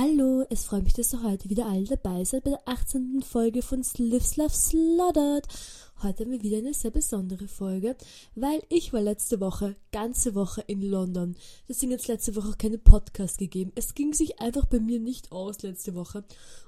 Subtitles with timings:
[0.00, 3.20] Hallo, es freut mich, dass ihr heute wieder alle dabei seid bei der 18.
[3.20, 5.48] Folge von Slips Love Slaughtered.
[6.04, 7.96] Heute haben wir wieder eine sehr besondere Folge,
[8.36, 11.34] weil ich war letzte Woche, ganze Woche in London.
[11.68, 13.72] Deswegen hat es letzte Woche auch keine Podcast gegeben.
[13.74, 16.22] Es ging sich einfach bei mir nicht aus letzte Woche.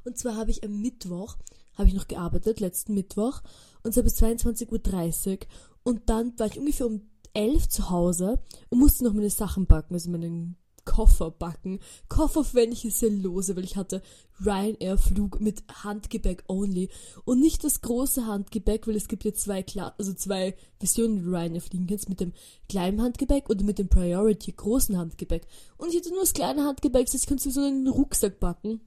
[0.04, 1.36] Und zwar habe ich am Mittwoch,
[1.78, 3.42] habe ich noch gearbeitet, letzten Mittwoch,
[3.84, 5.38] und zwar bis 22.30 Uhr.
[5.84, 7.02] Und dann war ich ungefähr um
[7.34, 8.40] 11 zu Hause
[8.70, 11.80] und musste noch meine Sachen backen, also meinen Koffer backen.
[12.08, 14.02] Koffer wenn ich sehr lose, weil ich hatte
[14.44, 16.88] Ryanair-Flug mit Handgepäck only.
[17.24, 21.60] Und nicht das große Handgepäck, weil es gibt ja zwei, Kla also zwei Versionen, Ryanair
[21.60, 22.32] fliegen kannst, mit dem
[22.68, 25.46] kleinen Handgepäck oder mit dem Priority großen Handgepäck.
[25.76, 28.80] Und ich hatte nur das kleine Handgepäck, das heißt, ich konnte so einen Rucksack backen.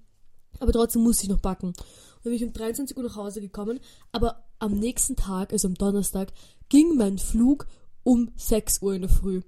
[0.60, 1.68] Aber trotzdem musste ich noch backen.
[1.68, 1.76] Und
[2.24, 3.80] dann bin ich um 23 Uhr nach Hause gekommen,
[4.12, 6.32] aber am nächsten Tag, also am Donnerstag,
[6.70, 7.68] ging mein Flug
[8.04, 9.42] um 6 Uhr in der Früh.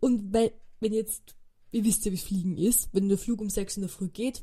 [0.00, 1.34] Und wenn jetzt
[1.72, 2.88] ihr wisst ja, wie Fliegen ist.
[2.92, 4.42] Wenn der Flug um 6 in der Früh geht,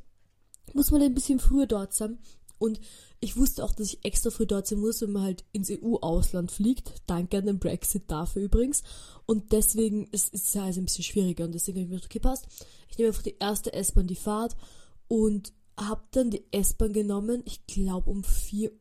[0.73, 2.19] muss man ein bisschen früher dort sein.
[2.59, 2.79] Und
[3.19, 6.51] ich wusste auch, dass ich extra früh dort sein muss, wenn man halt ins EU-Ausland
[6.51, 6.91] fliegt.
[7.05, 8.83] Danke an den Brexit dafür übrigens.
[9.25, 11.45] Und deswegen ist, es ja also ein bisschen schwieriger.
[11.45, 12.47] Und deswegen habe ich mir gedacht, okay, passt.
[12.89, 14.55] Ich nehme einfach die erste S-Bahn, die Fahrt.
[15.07, 18.71] Und habe dann die S-Bahn genommen, ich glaube um 4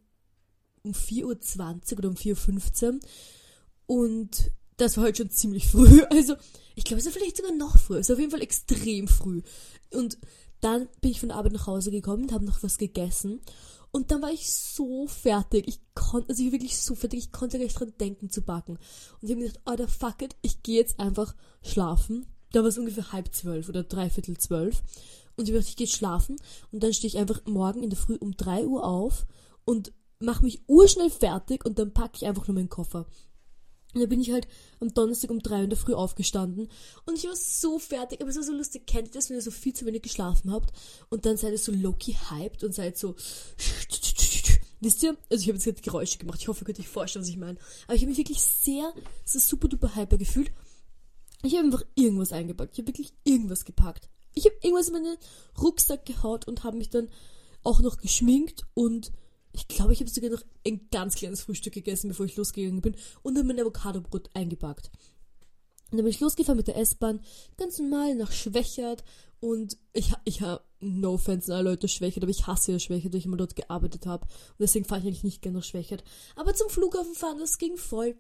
[0.83, 3.00] um 4.20 Uhr oder um 4.15 Uhr.
[3.86, 6.02] Und das war halt schon ziemlich früh.
[6.10, 6.34] Also,
[6.74, 7.98] ich glaube, es war vielleicht sogar noch früher.
[7.98, 9.42] Es war auf jeden Fall extrem früh.
[9.92, 10.19] Und
[10.60, 13.41] dann bin ich von der Arbeit nach Hause gekommen und habe noch was gegessen.
[13.91, 15.66] Und dann war ich so fertig.
[15.69, 18.42] Ich konnte, also ich war wirklich so fertig, ich konnte gar nicht dran denken zu
[18.42, 18.72] backen.
[18.72, 22.27] Und ich habe mir gedacht, oh, der fuck it, ich gehe jetzt einfach schlafen.
[22.52, 24.82] Da war es ungefähr halb zwölf oder dreiviertel zwölf.
[25.36, 26.36] Und ich gedacht, ich gehe schlafen.
[26.72, 29.27] Und dann stehe ich einfach morgen in der Früh um drei Uhr auf
[29.64, 33.06] und mache mich urschnell fertig und dann packe ich einfach nur meinen Koffer.
[33.97, 34.47] Und da bin ich halt
[34.78, 36.69] am Donnerstag um drei in der Früh aufgestanden
[37.06, 38.86] und ich war so fertig, aber es war so lustig.
[38.86, 40.70] Kennt ihr das, wenn ihr so viel zu wenig geschlafen habt
[41.08, 43.16] und dann seid ihr so low-key hyped und seid so
[44.80, 45.16] Wisst ihr?
[45.30, 46.41] Also ich habe jetzt gerade Geräusche gemacht.
[46.42, 47.58] Ich hoffe, ihr könnt euch vorstellen, was ich meine.
[47.86, 48.92] Aber ich habe mich wirklich sehr,
[49.25, 50.53] so super duper hyper gefühlt.
[51.42, 52.75] Ich habe einfach irgendwas eingepackt.
[52.75, 54.10] Ich habe wirklich irgendwas gepackt.
[54.34, 55.16] Ich habe irgendwas in meinen
[55.59, 57.09] Rucksack gehaut und habe mich dann
[57.62, 59.12] auch noch geschminkt und
[59.56, 62.94] ich glaube, ich habe sogar noch ein ganz kleines Frühstück gegessen, bevor ich losgegangen bin
[63.22, 64.91] und dann mein Avocadobrot eingepackt.
[65.91, 67.21] Und dann bin ich losgefahren mit der S-Bahn,
[67.56, 69.03] ganz normal nach Schwächert
[69.41, 73.12] und ich, ich habe, no offense an alle Leute Schwächert, aber ich hasse ja Schwächert,
[73.12, 76.05] weil ich immer dort gearbeitet habe und deswegen fahre ich eigentlich nicht gerne nach Schwächert.
[76.34, 78.15] Aber zum Flughafen fahren, das ging voll.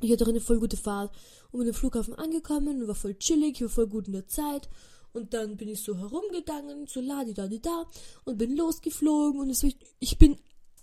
[0.00, 1.14] Ich hatte auch eine voll gute Fahrt
[1.50, 4.26] und bin am Flughafen angekommen und war voll chillig, ich war voll gut in der
[4.26, 4.68] Zeit
[5.12, 7.86] und dann bin ich so herumgegangen, so la di da da
[8.24, 9.64] und bin losgeflogen und es,
[9.98, 10.36] ich bin,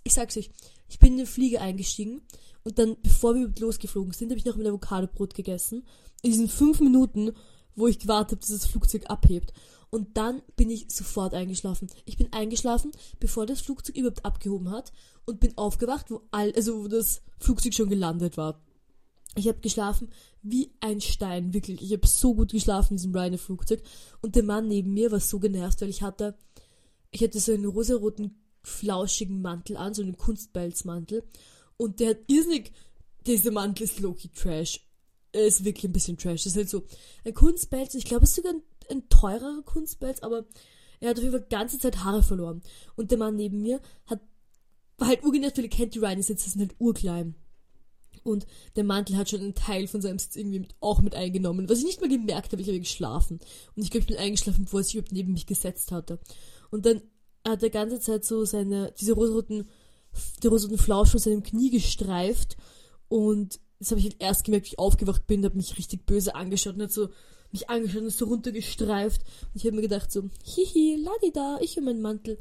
[0.03, 0.49] ich sag's euch,
[0.87, 2.21] ich bin in den Flieger eingestiegen
[2.63, 5.85] und dann, bevor wir losgeflogen sind, habe ich noch mein Avocadobrot gegessen.
[6.21, 7.31] In diesen fünf Minuten,
[7.75, 9.53] wo ich gewartet habe, dass das Flugzeug abhebt.
[9.89, 11.87] Und dann bin ich sofort eingeschlafen.
[12.05, 14.91] Ich bin eingeschlafen, bevor das Flugzeug überhaupt abgehoben hat
[15.25, 18.61] und bin aufgewacht, wo all, also wo das Flugzeug schon gelandet war.
[19.35, 20.09] Ich habe geschlafen
[20.41, 21.81] wie ein Stein, wirklich.
[21.81, 23.81] Ich habe so gut geschlafen in diesem Ryanair-Flugzeug.
[24.21, 26.37] Und der Mann neben mir war so genervt, weil ich hatte,
[27.11, 31.23] ich hatte so einen rosaroten, flauschigen Mantel an, so einen Kunstbelzmantel.
[31.77, 32.71] Und der hat irrsinnig,
[33.25, 34.85] dieser Mantel ist Loki Trash.
[35.31, 36.43] Er ist wirklich ein bisschen Trash.
[36.43, 36.85] Das ist halt so
[37.23, 37.93] ein Kunstbelz.
[37.95, 40.45] Ich glaube, es ist sogar ein, ein teurerer Kunstbelz, aber
[40.99, 42.61] er hat auf jeden Fall die ganze Zeit Haare verloren.
[42.95, 44.21] Und der Mann neben mir hat,
[44.97, 47.35] war halt urgenervt, weil ihr kennt die Ryanair Sitze, sind halt urklein.
[48.23, 51.69] Und der Mantel hat schon einen Teil von seinem Sitz irgendwie mit, auch mit eingenommen.
[51.69, 53.39] Was ich nicht mal gemerkt habe, ich habe geschlafen.
[53.75, 56.19] Und ich glaube, ich bin eingeschlafen, bevor er sich überhaupt neben mich gesetzt hatte.
[56.71, 57.01] Und dann
[57.47, 59.69] hat er ganze Zeit so seine, diese rosaroten,
[60.43, 62.57] die rosaroten Flausch von seinem Knie gestreift.
[63.07, 66.35] Und das habe ich halt erst gemerkt, wie ich aufgewacht bin, habe mich richtig böse
[66.35, 67.09] angeschaut und hat so
[67.51, 69.21] mich angeschaut und ist so runtergestreift.
[69.21, 72.37] Und ich habe mir gedacht so, hihi, ladida, ich und mein Mantel.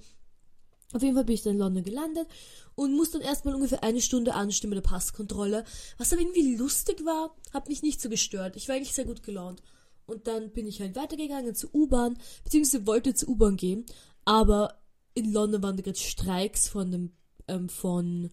[0.92, 2.26] Auf jeden Fall bin ich dann in London gelandet
[2.74, 5.64] und muss dann erstmal ungefähr eine Stunde anstimmen der Passkontrolle.
[5.98, 8.56] Was aber irgendwie lustig war, hat mich nicht so gestört.
[8.56, 9.62] Ich war eigentlich sehr gut gelaunt.
[10.06, 13.84] Und dann bin ich halt weitergegangen zur U-Bahn, beziehungsweise wollte zur U-Bahn gehen,
[14.24, 14.80] aber
[15.12, 17.12] in London waren da gerade Streiks von dem,
[17.46, 18.30] ähm, von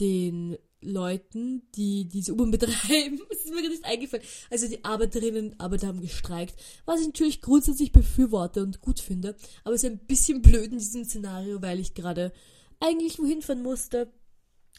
[0.00, 0.56] den
[0.86, 3.20] Leuten, die diese U-Bahn betreiben.
[3.28, 4.24] Das ist mir gar nicht eingefallen.
[4.50, 9.36] Also die Arbeiterinnen und Arbeiter haben gestreikt, was ich natürlich grundsätzlich befürworte und gut finde.
[9.64, 12.32] Aber es ist ein bisschen blöd in diesem Szenario, weil ich gerade
[12.80, 14.12] eigentlich wohin fahren musste.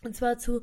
[0.04, 0.62] Und zwar zu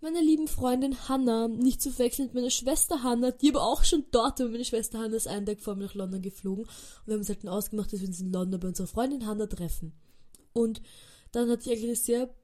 [0.00, 4.04] meiner lieben Freundin Hannah, nicht zu verwechseln mit meiner Schwester Hannah, die aber auch schon
[4.10, 4.48] dort war.
[4.48, 6.64] Meine Schwester Hannah ist einen Tag vor mir nach London geflogen.
[6.64, 9.46] Und wir haben uns halt ausgemacht, dass wir uns in London bei unserer Freundin Hannah
[9.46, 9.92] treffen.
[10.52, 10.82] Und
[11.32, 12.34] dann hatte ich eigentlich eine sehr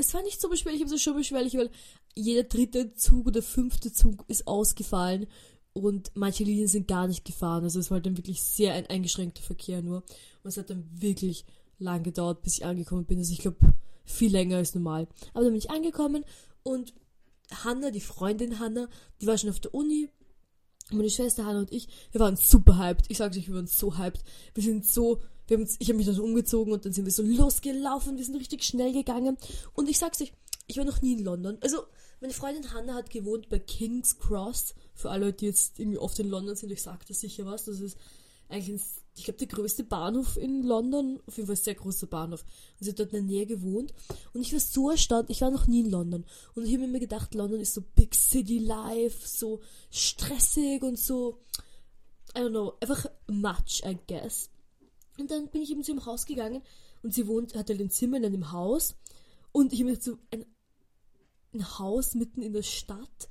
[0.00, 1.70] es war nicht so beschwerlich, aber es ist schon beschwerlich, weil
[2.14, 5.26] jeder dritte Zug oder fünfte Zug ist ausgefallen
[5.72, 7.64] und manche Linien sind gar nicht gefahren.
[7.64, 9.98] Also es war dann wirklich sehr ein eingeschränkter Verkehr nur.
[10.42, 11.44] Und es hat dann wirklich
[11.78, 13.18] lang gedauert, bis ich angekommen bin.
[13.18, 13.74] Also ich glaube,
[14.04, 15.06] viel länger als normal.
[15.32, 16.24] Aber dann bin ich angekommen
[16.62, 16.92] und
[17.64, 18.88] Hanna, die Freundin Hanna,
[19.20, 20.08] die war schon auf der Uni.
[20.92, 23.06] Meine Schwester Hanna und ich, wir waren super hyped.
[23.08, 24.24] Ich sag's euch, wir waren so hyped.
[24.54, 27.12] Wir sind so, wir haben ich habe mich dann so umgezogen und dann sind wir
[27.12, 28.16] so losgelaufen.
[28.16, 29.36] Wir sind richtig schnell gegangen.
[29.74, 30.32] Und ich sag's euch,
[30.70, 31.58] ich war noch nie in London.
[31.62, 31.82] Also,
[32.20, 34.74] meine Freundin Hanna hat gewohnt bei King's Cross.
[34.94, 37.64] Für alle die jetzt irgendwie oft in London sind, ich sag das sicher was.
[37.64, 37.98] Das ist
[38.48, 38.80] eigentlich,
[39.16, 41.20] ich glaube, der größte Bahnhof in London.
[41.26, 42.42] Auf jeden Fall ein sehr großer Bahnhof.
[42.42, 43.92] Und sie hat dort in der Nähe gewohnt.
[44.32, 46.24] Und ich war so erstaunt, ich war noch nie in London.
[46.54, 51.40] Und ich habe mir gedacht, London ist so Big City Life, so stressig und so,
[52.36, 54.50] I don't know, einfach much, I guess.
[55.18, 56.62] Und dann bin ich eben zu ihrem Haus gegangen
[57.02, 58.94] und sie wohnt, hat halt ein Zimmer in einem Haus.
[59.52, 60.44] Und ich habe mir so ein,
[61.52, 63.28] ein Haus mitten in der Stadt.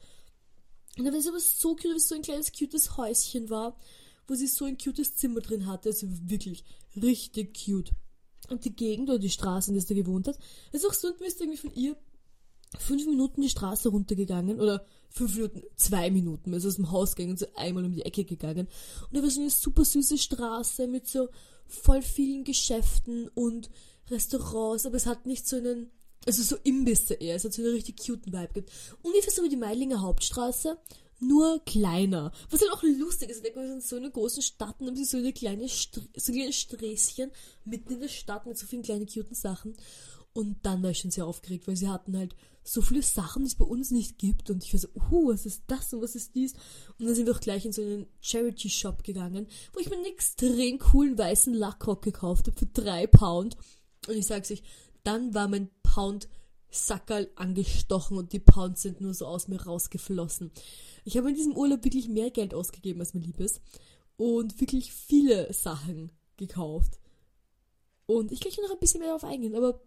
[0.98, 3.78] Und dann war es aber so cute, weil es so ein kleines, cutes Häuschen war
[4.30, 5.90] wo sie so ein cutes Zimmer drin hatte.
[5.90, 6.64] Also wirklich
[6.96, 7.92] richtig cute.
[8.50, 10.38] Und die Gegend oder die Straße, in der sie da gewohnt hat,
[10.72, 11.98] ist auch so, und ist irgendwie von ihr
[12.78, 17.38] fünf Minuten die Straße runtergegangen oder fünf Minuten, zwei Minuten, also aus dem Haus gegangen,
[17.38, 18.68] so einmal um die Ecke gegangen.
[19.10, 21.30] Und da war so eine super süße Straße mit so
[21.68, 23.70] voll vielen Geschäften und
[24.10, 25.92] Restaurants, aber es hat nicht so einen,
[26.30, 28.72] also so Imbisse eher, es hat so einen richtig cuten Vibe gibt.
[29.02, 30.78] Ungefähr so wie die Meilinger Hauptstraße,
[31.20, 32.32] nur kleiner.
[32.52, 35.06] Was halt auch lustig ist, wir sind so in einer großen Stadt und haben sie
[35.06, 37.32] so eine kleine St so ein kleines Sträßchen
[37.66, 39.76] mitten in der Stadt mit so vielen kleinen cuten Sachen.
[40.34, 43.48] Und dann war ich schon sehr aufgeregt, weil sie hatten halt so viele Sachen, die
[43.48, 44.52] es bei uns nicht gibt.
[44.52, 46.54] Und ich war so, uh, was ist das und was ist dies?
[47.00, 50.06] Und dann sind wir auch gleich in so einen Charity-Shop gegangen, wo ich mir einen
[50.06, 53.58] extrem coolen weißen Lackrock gekauft habe für drei Pound.
[54.08, 54.62] Und ich sag's euch,
[55.04, 56.30] dann war mein Pound
[56.72, 60.50] Sackerl angestochen und die Pounds sind nur so aus mir rausgeflossen.
[61.04, 63.60] Ich habe in diesem Urlaub wirklich mehr Geld ausgegeben, als mir lieb ist.
[64.16, 67.00] Und wirklich viele Sachen gekauft.
[68.06, 69.82] Und ich kann noch ein bisschen mehr darauf eingehen, aber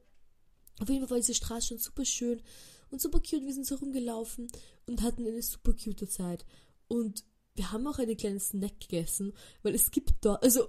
[0.81, 2.43] auf jeden Fall war diese Straße schon super schön
[2.91, 3.47] und super cute.
[3.47, 4.49] Wir sind so rumgelaufen
[4.87, 6.45] und hatten eine super cute Zeit.
[6.89, 7.25] Und
[7.55, 9.33] wir haben auch einen kleinen Snack gegessen,
[9.63, 10.69] weil es gibt dort, also,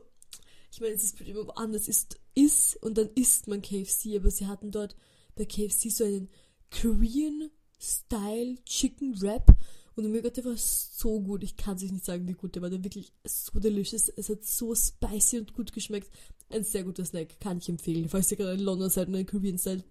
[0.72, 4.48] ich meine, es ist immer woanders, ist, ist und dann isst man KFC, aber sie
[4.48, 4.96] hatten dort
[5.36, 6.30] bei KFC so einen
[6.70, 7.50] Korean
[7.80, 9.56] Style Chicken Wrap
[9.96, 11.44] und oh mein Gott, der war so gut.
[11.44, 12.70] Ich kann es nicht sagen, wie gut der war.
[12.70, 14.10] Der wirklich so delicious.
[14.10, 16.10] Es hat so spicy und gut geschmeckt.
[16.50, 18.10] Ein sehr guter Snack, kann ich empfehlen.
[18.10, 19.84] Falls ihr gerade in London seid und einen Korean Style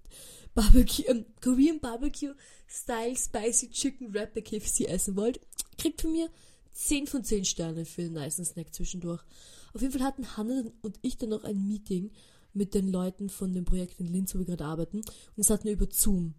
[0.54, 2.34] Barbecue, ähm, Korean Barbecue
[2.68, 5.40] Style Spicy Chicken Wrap bei KFC essen wollt,
[5.78, 6.28] kriegt von mir
[6.72, 9.22] 10 von 10 Sterne für einen nice Snack zwischendurch.
[9.72, 12.10] Auf jeden Fall hatten Hannah und ich dann noch ein Meeting
[12.54, 14.98] mit den Leuten von dem Projekt in Linz, wo wir gerade arbeiten.
[14.98, 15.06] Und
[15.36, 16.34] das hatten wir über Zoom.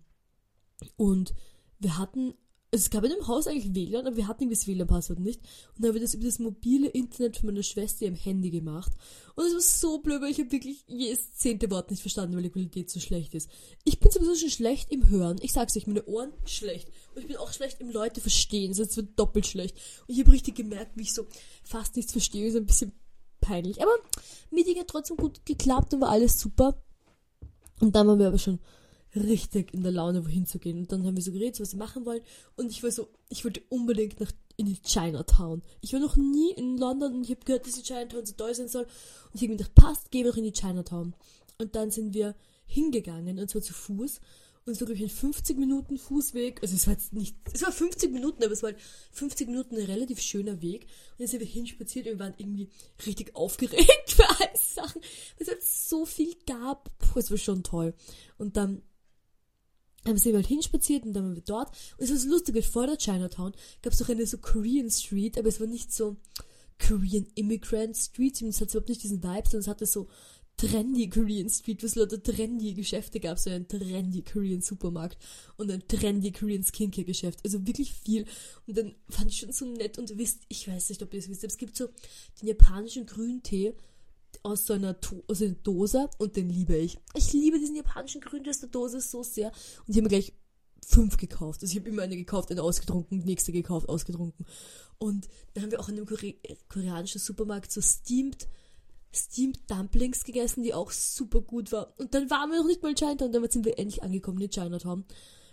[0.98, 1.34] Und
[1.80, 2.34] wir hatten
[2.74, 5.42] also es gab in dem Haus eigentlich WLAN, aber wir hatten das WLAN-Passwort nicht.
[5.76, 8.92] Und dann haben wir das über das mobile Internet von meiner Schwester im Handy gemacht.
[9.36, 12.42] Und es war so blöd, weil ich habe wirklich jedes zehnte Wort nicht verstanden, weil
[12.42, 13.48] die Qualität so schlecht ist.
[13.84, 15.38] Ich bin sowieso schon schlecht im Hören.
[15.44, 16.90] Ich sag's euch, meine Ohren schlecht.
[17.14, 18.72] Und ich bin auch schlecht im Leute verstehen.
[18.72, 19.78] Es wird doppelt schlecht.
[20.08, 21.28] Und ich habe richtig gemerkt, wie ich so
[21.64, 22.52] fast nichts verstehe.
[22.52, 22.92] So ein bisschen
[23.44, 23.82] peinlich.
[23.82, 23.92] Aber
[24.52, 26.82] Meeting hat trotzdem gut geklappt und war alles super.
[27.80, 28.60] Und dann waren wir aber schon
[29.16, 30.80] richtig in der Laune, wohin zu gehen.
[30.80, 32.22] Und dann haben wir so geredet, was wir machen wollen.
[32.56, 35.62] Und ich war so, ich wollte unbedingt nach in die Chinatown.
[35.82, 38.54] Ich war noch nie in London und ich habe gehört, dass die Chinatown so toll
[38.54, 38.84] sein soll.
[38.84, 41.16] Und ich habe mir gedacht, passt, gehen wir doch in die Chinatown.
[41.58, 42.36] Und dann sind wir
[42.66, 44.20] hingegangen, und zwar zu Fuß.
[44.66, 46.62] Und war, glaube ich, ein 50 Minuten Fußweg.
[46.62, 49.76] Also es war jetzt nicht, es war 50 Minuten, aber es war halt 50 Minuten
[49.76, 50.84] ein relativ schöner Weg.
[51.12, 52.70] Und dann sind wir hinspaziert und wir waren irgendwie
[53.06, 56.98] richtig aufgeregt für alle Sachen, weil es halt so viel gab.
[56.98, 57.94] Puh, es war schon toll.
[58.38, 58.84] Und dann
[60.06, 61.70] haben sie halt hinspaziert und dann waren wir dort.
[61.98, 65.38] Und es war so lustig, vor der Chinatown gab es noch eine so Korean Street,
[65.38, 66.18] aber es war nicht so
[66.80, 70.08] Korean Immigrant Street, es hat überhaupt nicht diesen Vibe, sondern es hatte so
[70.58, 75.18] trendy Korean Street, es lauter trendy Geschäfte gab, so ein trendy Korean Supermarkt
[75.58, 78.26] und ein trendy Korean Skincare Geschäft, also wirklich viel.
[78.68, 81.30] Und dann fand ich schon so nett und wisst, ich weiß nicht, ob ihr es
[81.30, 81.88] wisst, aber es gibt so
[82.42, 83.74] den japanischen Grüntee,
[84.42, 86.98] aus so einer, to aus einer Dose und den liebe ich.
[87.16, 89.52] Ich liebe diesen japanischen Grüntee aus der Dose so sehr.
[89.86, 90.34] Und ich habe mir gleich
[90.86, 91.62] fünf gekauft.
[91.62, 94.46] Also ich habe immer eine gekauft, eine ausgetrunken, nächste gekauft, ausgetrunken.
[94.98, 96.36] Und dann haben wir auch in einem Kore
[96.68, 98.48] koreanischen Supermarkt so steamed,
[99.16, 101.94] steamed Dumplings gegessen, die auch super gut war.
[101.98, 104.50] Und dann waren wir noch nicht mal in Chinatown, damit sind wir endlich angekommen in
[104.50, 105.06] Chinatown.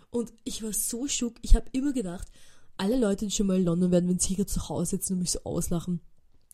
[0.09, 1.35] Und ich war so schock.
[1.41, 2.27] Ich habe immer gedacht,
[2.77, 5.19] alle Leute, die schon mal in London werden, wenn sie hier zu Hause sitzen und
[5.19, 6.01] mich so auslachen.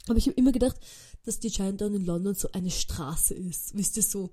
[0.08, 0.78] Aber ich habe immer gedacht,
[1.24, 3.76] dass die Chinatown in London so eine Straße ist.
[3.78, 4.32] Wisst ihr, so,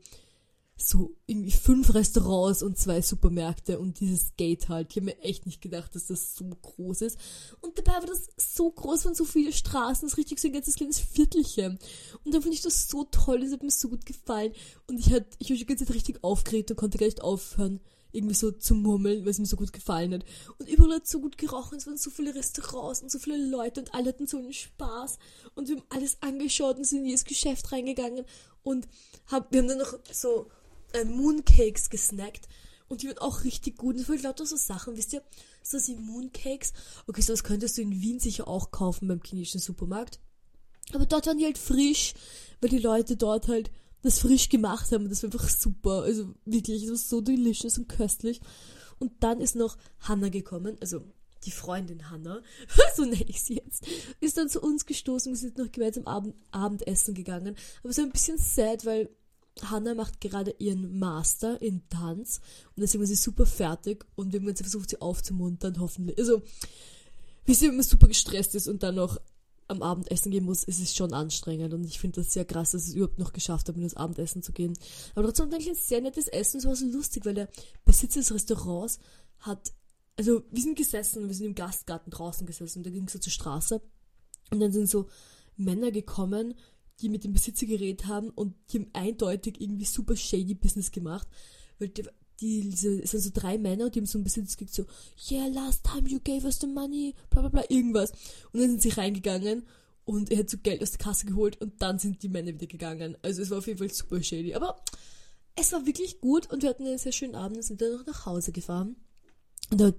[0.77, 4.89] so irgendwie fünf Restaurants und zwei Supermärkte und dieses Gate halt.
[4.91, 7.19] Ich habe mir echt nicht gedacht, dass das so groß ist.
[7.61, 10.55] Und dabei war das so groß von so viele Straßen, das ist richtig so ein
[10.55, 11.79] ganzes kleines Viertelchen.
[12.25, 14.53] Und dann fand ich das so toll, das hat mir so gut gefallen.
[14.89, 17.81] Und ich, hat, ich war die ganze Zeit richtig aufgeregt und konnte gar nicht aufhören,
[18.11, 20.25] irgendwie so zu murmeln, weil es mir so gut gefallen hat.
[20.59, 23.81] Und überall hat so gut gerochen, es waren so viele Restaurants und so viele Leute
[23.81, 25.19] und alle hatten so einen Spaß.
[25.55, 28.25] Und wir haben alles angeschaut und sind in jedes Geschäft reingegangen
[28.63, 28.89] und
[29.27, 30.49] hab, wir haben dann noch so
[30.95, 32.49] äh, Mooncakes gesnackt
[32.89, 33.97] und die waren auch richtig gut.
[33.97, 35.23] Und waren lauter so Sachen, wisst ihr,
[35.63, 36.73] so wie Mooncakes.
[37.07, 40.21] Okay, so das könntest du in Wien sicher auch kaufen beim chinesischen Supermarkt.
[40.93, 42.15] Aber dort waren die halt frisch,
[42.61, 43.71] weil die Leute dort halt
[44.03, 45.05] das frisch gemacht haben.
[45.05, 46.03] Und das war einfach super.
[46.03, 48.41] Also wirklich, es war so delicious und köstlich.
[48.99, 51.03] Und dann ist noch Hannah gekommen, also
[51.45, 52.43] die Freundin Hannah,
[52.97, 53.87] so nenne ich sie jetzt,
[54.21, 55.33] ist dann zu uns gestoßen.
[55.33, 57.57] Wir sind noch gemeinsam Abend, Abendessen gegangen.
[57.83, 59.11] Aber so ein bisschen sad, weil
[59.63, 62.41] Hannah macht gerade ihren Master in Tanz
[62.75, 66.19] und deswegen war sie super fertig und wir haben jetzt versucht, sie aufzumuntern, hoffentlich.
[66.19, 66.43] Also,
[67.45, 69.21] wie sie immer super gestresst ist und dann noch
[69.69, 72.87] am Abendessen gehen muss, ist es schon anstrengend und ich finde das sehr krass, dass
[72.87, 74.77] es überhaupt noch geschafft hat, mit uns Abendessen zu gehen.
[75.15, 77.49] Aber trotzdem eigentlich ein sehr nettes Essen, es war so lustig, weil der
[77.85, 78.99] Besitzer des Restaurants
[79.39, 79.73] hat,
[80.17, 83.33] also wir sind gesessen, wir sind im Gastgarten draußen gesessen, da ging es so zur
[83.33, 83.81] Straße
[84.51, 85.09] und dann sind so
[85.57, 86.55] Männer gekommen,
[87.01, 91.29] die mit dem Besitzer geredet haben und die haben eindeutig irgendwie super shady Business gemacht,
[91.79, 92.05] weil die,
[92.41, 94.87] die es sind so drei Männer und die haben so einen Besitzer gekriegt, so,
[95.31, 98.13] yeah, last time you gave us the money, bla bla bla, irgendwas.
[98.53, 99.65] Und dann sind sie reingegangen
[100.05, 102.67] und er hat so Geld aus der Kasse geholt und dann sind die Männer wieder
[102.67, 103.17] gegangen.
[103.23, 104.55] Also es war auf jeden Fall super shady.
[104.55, 104.83] Aber
[105.57, 108.07] es war wirklich gut und wir hatten einen sehr schönen Abend und sind dann noch
[108.07, 108.97] nach Hause gefahren.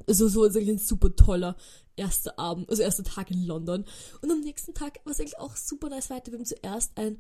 [0.08, 1.56] Also so ist eigentlich ein super toller
[1.96, 3.86] erster Abend, also erster Tag in London.
[4.22, 6.32] Und am nächsten Tag war es eigentlich auch super nice weiter.
[6.32, 7.20] Wir haben zuerst ein,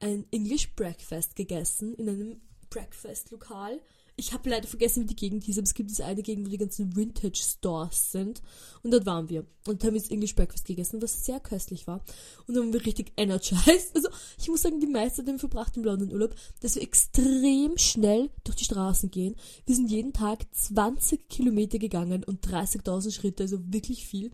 [0.00, 3.80] ein English Breakfast gegessen in einem Breakfast-Lokal
[4.20, 6.50] ich habe leider vergessen, wie die Gegend hieß, aber es gibt diese eine Gegend, wo
[6.50, 8.42] die ganzen Vintage-Stores sind.
[8.82, 9.46] Und dort waren wir.
[9.66, 12.04] Und haben jetzt English Breakfast gegessen, was sehr köstlich war.
[12.46, 13.90] Und dann waren wir richtig energized.
[13.94, 14.08] Also,
[14.38, 18.64] ich muss sagen, die meiste haben verbracht im London-Urlaub, dass wir extrem schnell durch die
[18.64, 19.36] Straßen gehen.
[19.66, 24.30] Wir sind jeden Tag 20 Kilometer gegangen und 30.000 Schritte, also wirklich viel.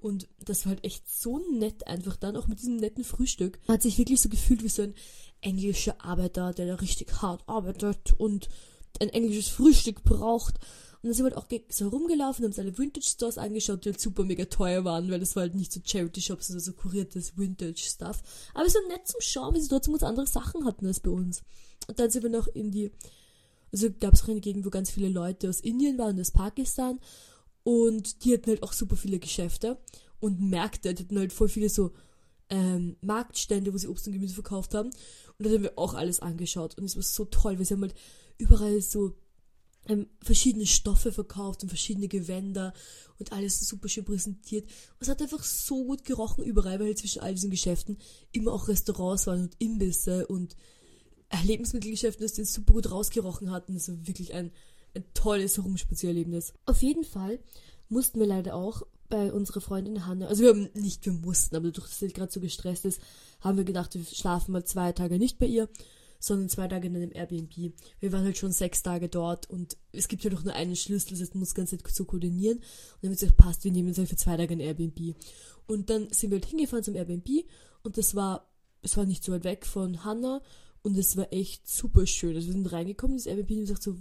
[0.00, 3.58] Und das war halt echt so nett einfach dann, auch mit diesem netten Frühstück.
[3.66, 4.94] Man hat sich wirklich so gefühlt wie so ein
[5.40, 8.48] englischer Arbeiter, der da richtig hart arbeitet und
[9.00, 10.56] ein englisches Frühstück braucht.
[11.02, 14.00] Und dann sind wir halt auch so rumgelaufen, haben uns alle Vintage-Stores angeschaut, die halt
[14.00, 18.22] super mega teuer waren, weil das war halt nicht so Charity-Shops, sondern so kuriertes Vintage-Stuff.
[18.54, 21.10] Aber es war nett zum Schauen, wie sie trotzdem ganz andere Sachen hatten als bei
[21.10, 21.42] uns.
[21.88, 22.90] Und dann sind wir noch in die,
[23.70, 26.30] also gab es auch eine Gegend, wo ganz viele Leute aus Indien waren und aus
[26.30, 26.98] Pakistan.
[27.64, 29.78] Und die hatten halt auch super viele Geschäfte
[30.20, 31.92] und Märkte, die hatten halt voll viele so
[32.48, 34.88] ähm, Marktstände, wo sie Obst und Gemüse verkauft haben.
[35.38, 36.78] Und da haben wir auch alles angeschaut.
[36.78, 37.94] Und es war so toll, weil sie haben halt
[38.38, 39.14] überall so
[39.86, 42.72] ähm, verschiedene Stoffe verkauft und verschiedene Gewänder
[43.18, 44.64] und alles super schön präsentiert.
[44.64, 47.98] Und es hat einfach so gut gerochen überall, weil zwischen all diesen Geschäften
[48.32, 50.56] immer auch Restaurants waren und Imbisse und
[51.42, 53.74] Lebensmittelgeschäfte, das den super gut rausgerochen hatten.
[53.74, 54.52] Das war wirklich ein,
[54.94, 56.54] ein tolles Herumspaziererlebnis.
[56.66, 57.40] Auf jeden Fall
[57.88, 61.66] mussten wir leider auch bei unserer Freundin Hanna, also wir haben nicht, wir mussten, aber
[61.66, 63.00] dadurch, dass sie gerade so gestresst ist,
[63.40, 65.68] haben wir gedacht, wir schlafen mal zwei Tage nicht bei ihr
[66.26, 67.72] sondern zwei Tage in einem Airbnb.
[68.00, 71.18] Wir waren halt schon sechs Tage dort und es gibt ja doch nur einen Schlüssel,
[71.18, 72.58] das muss ganz Zeit so koordinieren.
[72.58, 75.16] Und dann haben wir gesagt, passt, wir nehmen uns halt für zwei Tage ein Airbnb.
[75.66, 77.28] Und dann sind wir halt hingefahren zum Airbnb
[77.82, 78.50] und das war,
[78.82, 80.42] es war nicht so weit weg von Hannah
[80.82, 82.36] und es war echt super schön.
[82.36, 83.96] Also wir sind reingekommen in das Airbnb und gesagt so,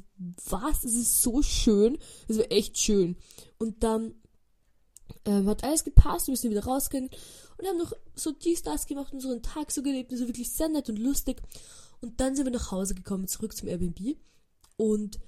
[0.49, 0.83] was?
[0.83, 1.97] Es ist so schön.
[2.27, 3.15] Es war echt schön.
[3.57, 4.15] Und dann
[5.25, 7.09] ähm, hat alles gepasst, wir sind wieder rausgegangen
[7.57, 10.69] und haben noch so dies, das gemacht einen Tag so gelebt und so wirklich sehr
[10.69, 11.41] nett und lustig.
[12.03, 14.17] Und dann sind wir nach Hause gekommen, zurück zum Airbnb.
[14.75, 15.19] Und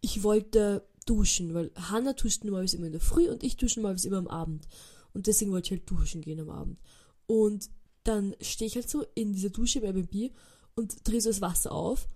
[0.00, 4.06] ich wollte duschen, weil Hannah duscht normalerweise immer in der Früh und ich dusche normalerweise
[4.06, 4.68] immer am Abend.
[5.14, 6.78] Und deswegen wollte ich halt duschen gehen am Abend.
[7.26, 7.70] Und
[8.04, 10.32] dann stehe ich halt so in dieser Dusche im Airbnb
[10.76, 12.06] und drehe so das Wasser auf.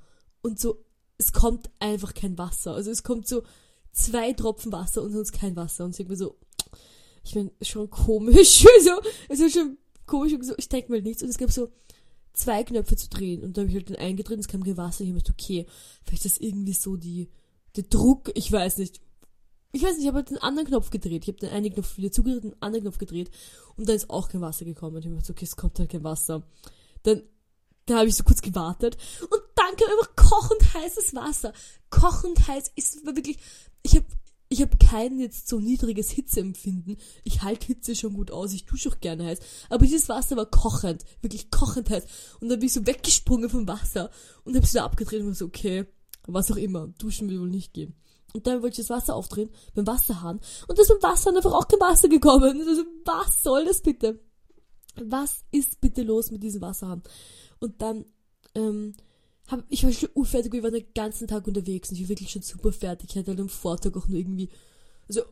[0.40, 0.84] Und so,
[1.18, 2.74] es kommt einfach kein Wasser.
[2.74, 3.42] Also es kommt so
[3.90, 5.84] zwei Tropfen Wasser und sonst kein Wasser.
[5.84, 6.36] Und ich denke mir so,
[7.24, 8.64] ich meine, schon komisch.
[8.84, 10.32] so, es ist schon komisch.
[10.42, 11.24] So, ich denke mal nichts.
[11.24, 11.72] Und es gab so
[12.36, 13.42] zwei Knöpfe zu drehen.
[13.42, 15.02] Und da habe ich halt den eingedreht, es kam kein Wasser.
[15.02, 15.66] Ich habe gedacht, okay,
[16.04, 17.30] vielleicht ist das irgendwie so die,
[17.74, 19.00] der Druck, ich weiß nicht.
[19.72, 21.24] Ich weiß nicht, ich habe halt den anderen Knopf gedreht.
[21.24, 23.30] Ich habe den einen Knopf wieder zugedreht, den anderen Knopf gedreht.
[23.76, 24.96] Und da ist auch kein Wasser gekommen.
[24.96, 26.46] Und ich habe gedacht, okay, es kommt halt kein Wasser.
[27.02, 27.22] Dann,
[27.84, 28.96] da habe ich so kurz gewartet.
[29.20, 31.52] Und dann kam einfach kochend heißes Wasser.
[31.90, 33.38] Kochend heiß ist wirklich,
[33.82, 34.06] ich habe
[34.48, 36.96] ich habe kein jetzt so niedriges Hitzeempfinden.
[37.24, 39.38] Ich halte Hitze schon gut aus, ich dusche auch gerne heiß.
[39.70, 42.04] Aber dieses Wasser war kochend, wirklich kochend heiß.
[42.40, 44.10] Und dann bin ich so weggesprungen vom Wasser
[44.44, 45.86] und habe es wieder abgedreht und war so, okay,
[46.28, 46.88] Was auch immer.
[46.98, 47.94] Duschen will wohl nicht gehen.
[48.32, 50.40] Und dann wollte ich das Wasser aufdrehen beim Wasserhahn.
[50.68, 52.60] Und da ist beim Wasserhahn einfach auch kein Wasser gekommen.
[52.66, 54.20] Also, was soll das bitte?
[54.96, 57.02] Was ist bitte los mit diesem Wasserhahn?
[57.60, 58.04] Und dann,
[58.54, 58.94] ähm,
[59.48, 62.30] hab, ich war schon urfertig, wir waren den ganzen Tag unterwegs und ich war wirklich
[62.30, 63.10] schon super fertig.
[63.10, 64.48] Ich hatte halt am Vortag auch nur irgendwie,
[65.08, 65.22] also,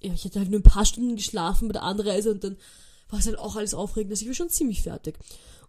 [0.00, 2.56] ja, ich hatte halt nur ein paar Stunden geschlafen bei der Anreise und dann
[3.10, 4.12] war es halt auch alles aufregend.
[4.12, 5.18] Also ich war schon ziemlich fertig.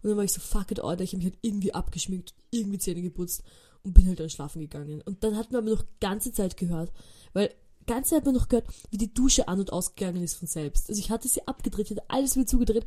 [0.02, 2.78] Und dann war ich so, fuck it, Alter, ich habe mich halt irgendwie abgeschminkt, irgendwie
[2.78, 3.42] Zähne geputzt
[3.82, 5.02] und bin halt dann schlafen gegangen.
[5.02, 6.92] Und dann hat man aber noch ganze Zeit gehört,
[7.32, 7.52] weil
[7.86, 10.88] ganze Zeit man noch gehört, wie die Dusche an und ausgegangen ist von selbst.
[10.88, 12.84] Also ich hatte sie abgedreht, hatte alles wieder zugedreht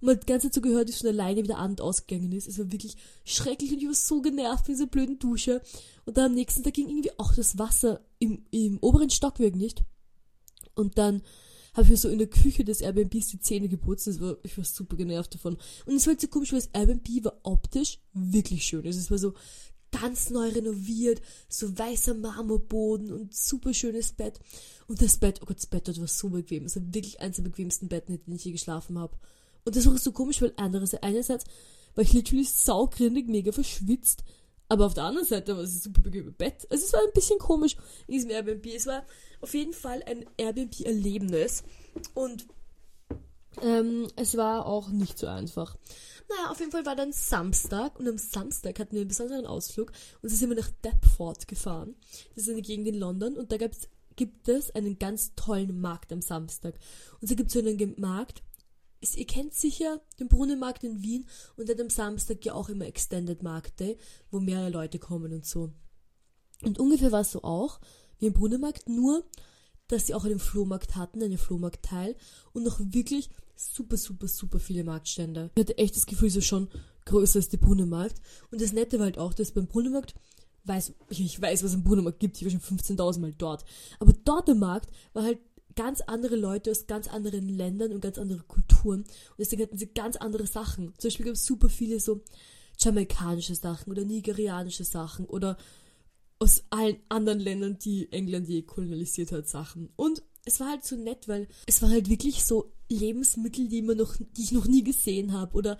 [0.00, 1.80] und man hat die ganze Zeit so gehört, wie es von alleine wieder an und
[1.80, 2.48] ausgegangen ist.
[2.48, 5.60] Es war wirklich schrecklich und ich war so genervt von dieser blöden Dusche.
[6.04, 9.82] Und dann am nächsten Tag ging irgendwie auch das Wasser im, im oberen Stockwerk nicht.
[10.74, 11.22] Und dann
[11.74, 14.20] habe ich mir so in der Küche des Airbnbs die Zähne geputzt.
[14.20, 15.56] War, ich war super genervt davon.
[15.86, 18.86] Und es war halt so komisch, weil das Airbnb war optisch wirklich schön.
[18.86, 19.34] Also es war so
[19.90, 24.38] ganz neu renoviert, so weißer Marmorboden und super schönes Bett.
[24.86, 26.64] Und das Bett, oh Gott, das Bett dort war so bequem.
[26.64, 29.16] Es war wirklich eines der bequemsten Betten, in denen ich je geschlafen habe.
[29.64, 31.44] Und das war so komisch, weil andererseits, einerseits
[31.94, 34.24] war ich literally saugrindig, mega verschwitzt.
[34.68, 36.66] Aber auf der anderen Seite war es ein super bequemes Bett.
[36.70, 37.76] Also es war ein bisschen komisch
[38.06, 38.66] in diesem Airbnb.
[38.66, 39.04] Es war
[39.40, 41.64] auf jeden Fall ein Airbnb-Erlebnis.
[42.14, 42.46] Und
[43.62, 45.76] ähm, es war auch nicht so einfach.
[46.28, 49.92] Naja, auf jeden Fall war dann Samstag und am Samstag hatten wir einen besonderen Ausflug
[50.20, 51.94] und sind wir nach Deptford gefahren.
[52.34, 56.12] Das ist eine Gegend in London und da gibt's, gibt es einen ganz tollen Markt
[56.12, 56.78] am Samstag.
[57.20, 58.42] Und so gibt es so einen Markt,
[59.00, 62.86] ist, ihr kennt sicher den Brunnenmarkt in Wien und dann am Samstag ja auch immer
[62.86, 63.96] Extended Markt Day,
[64.30, 65.72] wo mehrere Leute kommen und so.
[66.62, 67.80] Und ungefähr war es so auch
[68.18, 69.24] wie im Brunnenmarkt, nur
[69.86, 72.16] dass sie auch einen Flohmarkt hatten, einen Flohmarktteil
[72.52, 75.50] und noch wirklich super, super, super viele Marktstände.
[75.54, 76.68] Ich hatte echt das Gefühl, so schon
[77.04, 78.20] größer als der Brunnenmarkt.
[78.50, 80.14] Und das Nette war halt auch, dass beim Brunnenmarkt
[80.64, 83.64] weiß, ich weiß, was es im Brunnenmarkt gibt, ich war schon 15.000 Mal dort.
[83.98, 85.38] Aber dort im Markt war halt
[85.74, 89.00] ganz andere Leute aus ganz anderen Ländern und ganz andere Kulturen.
[89.02, 90.94] Und deswegen hatten sie ganz andere Sachen.
[90.98, 92.22] Zum Beispiel gab es super viele so
[92.78, 95.56] jamaikanische Sachen oder nigerianische Sachen oder
[96.38, 99.90] aus allen anderen Ländern, die England je kolonialisiert hat, Sachen.
[99.96, 103.96] Und es war halt so nett, weil es war halt wirklich so Lebensmittel, die, man
[103.96, 105.56] noch, die ich noch nie gesehen habe.
[105.56, 105.78] Oder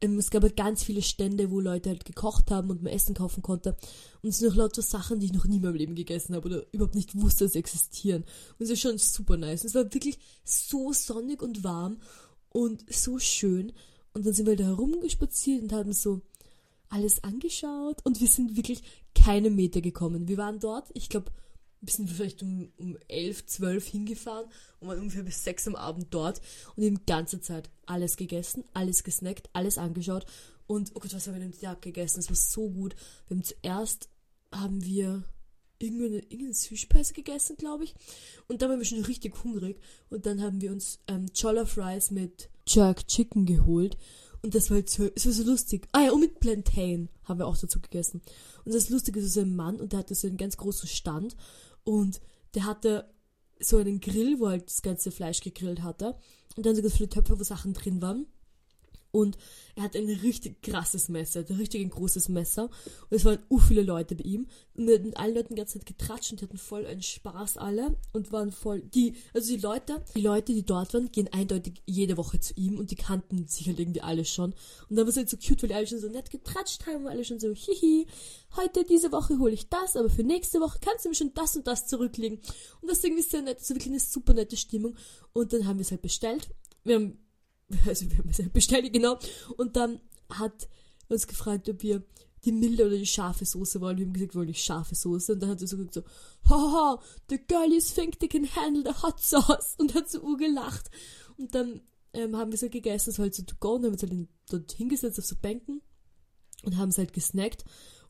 [0.00, 3.14] ähm, es gab halt ganz viele Stände, wo Leute halt gekocht haben und man Essen
[3.14, 3.76] kaufen konnte.
[4.22, 6.48] Und es sind noch lauter Sachen, die ich noch nie in meinem Leben gegessen habe
[6.48, 8.24] oder überhaupt nicht wusste, dass sie existieren.
[8.58, 9.62] Und es ist schon super nice.
[9.62, 11.98] Und es war wirklich so sonnig und warm
[12.48, 13.72] und so schön.
[14.12, 16.22] Und dann sind wir da herumgespaziert und haben so
[16.90, 18.82] alles angeschaut und wir sind wirklich
[19.14, 20.28] keine Meter gekommen.
[20.28, 21.30] Wir waren dort, ich glaube,
[21.80, 24.46] wir sind vielleicht um, um 11, 12 hingefahren
[24.80, 26.40] und waren ungefähr bis 6 am Abend dort
[26.76, 30.26] und die ganze Zeit alles gegessen, alles gesnackt, alles angeschaut
[30.70, 32.20] und oh Gott, was haben wir denn Tag gegessen?
[32.20, 32.94] Es war so gut.
[33.26, 34.08] Wir haben zuerst
[34.52, 35.24] haben wir
[35.80, 37.94] irgendeine, irgendeine Süßspeise gegessen, glaube ich.
[38.46, 39.80] Und dann waren wir schon richtig hungrig.
[40.10, 43.96] Und dann haben wir uns ähm, Jollof Rice mit Jerk Chicken geholt.
[44.42, 45.88] Und das war halt so, es war so lustig.
[45.90, 48.22] Ah ja, und mit Plantain haben wir auch dazu gegessen.
[48.64, 51.36] Und das Lustige ist so ein Mann und der hatte so einen ganz großen Stand.
[51.84, 52.20] Und
[52.54, 53.12] der hatte
[53.58, 56.16] so einen Grill, wo halt das ganze Fleisch gegrillt hatte.
[56.56, 58.26] Und dann sogar viele Töpfe, wo Sachen drin waren.
[59.12, 59.36] Und
[59.74, 62.64] er hat ein richtig krasses Messer, ein richtig ein großes Messer.
[62.64, 64.46] Und es waren u viele Leute bei ihm.
[64.74, 67.02] Und er hat mit allen Leuten die ganze Zeit getratscht und die hatten voll einen
[67.02, 67.96] Spaß alle.
[68.12, 72.16] Und waren voll, die, also die Leute, die Leute, die dort waren, gehen eindeutig jede
[72.16, 74.54] Woche zu ihm und die kannten sich halt irgendwie alle schon.
[74.88, 77.06] Und dann war es halt so cute, weil die alle schon so nett getratscht haben
[77.10, 78.06] alle schon so, hihi,
[78.56, 81.56] heute, diese Woche hole ich das, aber für nächste Woche kannst du mir schon das
[81.56, 82.38] und das zurücklegen.
[82.80, 84.96] Und das ist irgendwie sehr nett, so wirklich eine super nette Stimmung.
[85.32, 86.48] Und dann haben wir es halt bestellt.
[86.84, 87.18] Wir haben
[87.86, 89.18] also wir haben es bestellt, genau.
[89.56, 90.68] Und dann hat
[91.08, 92.02] er uns gefragt, ob wir
[92.44, 93.98] die milde oder die scharfe Soße wollen.
[93.98, 95.34] Wir haben gesagt, wir wollen die scharfe Soße.
[95.34, 96.02] Und dann hat er so gesagt so,
[96.48, 99.74] haha, the girlies think they can handle the hot sauce.
[99.78, 100.90] Und hat so urgelacht.
[101.36, 103.74] Und dann ähm, haben wir es halt gegessen, es war halt so to go.
[103.74, 104.12] Und haben uns halt
[104.48, 105.82] dort hingesetzt auf so Bänken.
[106.62, 107.64] Und haben es halt gesnackt.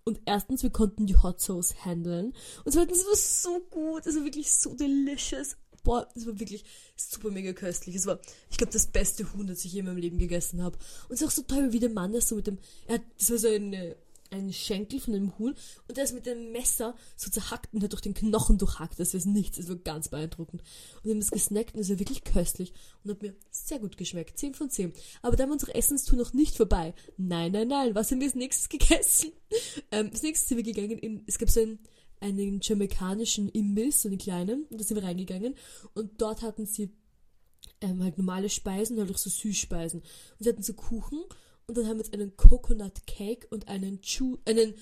[0.05, 2.33] Und erstens, wir konnten die Hot Sauce handeln.
[2.65, 4.07] Und zweitens, es war so gut.
[4.07, 6.65] Also wirklich so delicious boah, es war wirklich
[6.97, 7.97] super mega köstlich.
[7.97, 10.79] Es war, ich glaube, das beste Huhn, das ich je in meinem Leben gegessen habe.
[11.09, 13.03] Und es ist auch so toll, wie der Mann das so mit dem, er hat,
[13.17, 13.97] so eine,
[14.31, 15.55] ein Schenkel von einem Huhn
[15.89, 18.99] und der ist mit dem Messer so zerhackt und hat durch den Knochen durchhackt.
[18.99, 20.63] Das ist nichts, das war ganz beeindruckend.
[20.97, 23.97] Und wir haben das gesnackt und es war wirklich köstlich und hat mir sehr gut
[23.97, 24.39] geschmeckt.
[24.39, 24.93] 10 von 10.
[25.23, 26.95] Aber da war unsere Essenstour noch nicht vorbei.
[27.17, 27.95] Nein, nein, nein.
[27.95, 29.33] Was haben wir als nächstes gegessen?
[29.91, 31.81] Ähm, als nächstes sind wir gegangen in, es gab so ein,
[32.21, 35.55] einen jamaikanischen Imbiss, so einen kleinen, und da sind wir reingegangen
[35.95, 36.91] und dort hatten sie
[37.81, 40.01] ähm, halt normale Speisen und halt auch so Süßspeisen.
[40.01, 41.23] Und sie hatten so Kuchen
[41.67, 44.75] und dann haben wir jetzt einen Coconut Cake und einen, Chu einen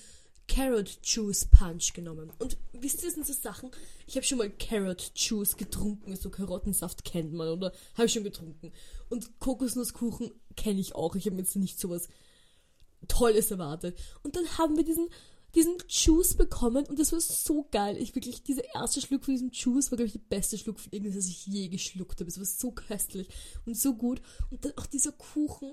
[0.48, 2.32] Carrot Juice Punch genommen.
[2.38, 3.70] Und wisst ihr, das sind so Sachen,
[4.06, 7.72] ich habe schon mal Carrot Juice getrunken, so Karottensaft kennt man, oder?
[7.94, 8.72] Habe ich schon getrunken.
[9.10, 11.14] Und Kokosnusskuchen kenne ich auch.
[11.14, 12.08] Ich habe jetzt nicht sowas
[13.06, 13.98] Tolles erwartet.
[14.22, 15.08] Und dann haben wir diesen,
[15.54, 17.96] diesen Juice bekommen und das war so geil.
[17.96, 20.92] Ich wirklich, dieser erste Schluck von diesem Juice war, glaube ich, der beste Schluck von
[20.92, 22.28] irgendwas, das ich je geschluckt habe.
[22.28, 23.28] Es war so köstlich
[23.64, 24.20] und so gut.
[24.50, 25.72] Und dann auch dieser Kuchen.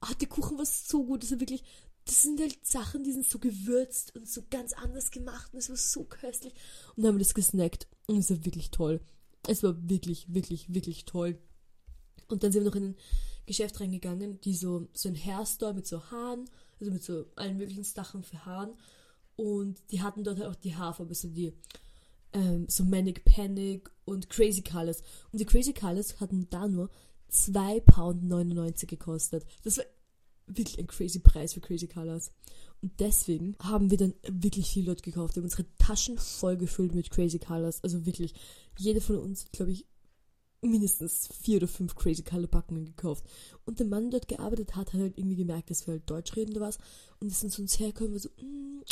[0.00, 1.24] Ah, der Kuchen war so gut.
[1.24, 1.64] Das war wirklich,
[2.04, 5.68] das sind halt Sachen, die sind so gewürzt und so ganz anders gemacht und es
[5.68, 6.54] war so köstlich.
[6.94, 9.00] Und dann haben wir das gesnackt und es war wirklich toll.
[9.46, 11.38] Es war wirklich, wirklich, wirklich toll.
[12.28, 12.96] Und dann sind wir noch in ein
[13.46, 16.48] Geschäft reingegangen, die so, so ein Hairstore mit so Haaren,
[16.80, 18.74] also mit so allen möglichen Sachen für Haaren.
[19.38, 21.52] Und die hatten dort halt auch die Haarfarbe, so die,
[22.32, 25.00] ähm, so Manic Panic und Crazy Colors.
[25.30, 26.90] Und die Crazy Colors hatten da nur
[27.30, 29.46] 2,99 Pound gekostet.
[29.62, 29.84] Das war
[30.48, 32.32] wirklich ein crazy Preis für Crazy Colors.
[32.82, 35.36] Und deswegen haben wir dann wirklich viel dort gekauft.
[35.36, 37.84] Wir haben unsere Taschen voll gefüllt mit Crazy Colors.
[37.84, 38.34] Also wirklich,
[38.76, 39.86] jeder von uns, glaube ich,
[40.62, 43.24] mindestens vier oder fünf Crazy Color Packungen gekauft.
[43.64, 46.34] Und der Mann, der dort gearbeitet hat, hat halt irgendwie gemerkt, dass wir halt Deutsch
[46.34, 46.78] reden oder was.
[47.20, 48.82] Und ist dann zu uns hergekommen und so, mm,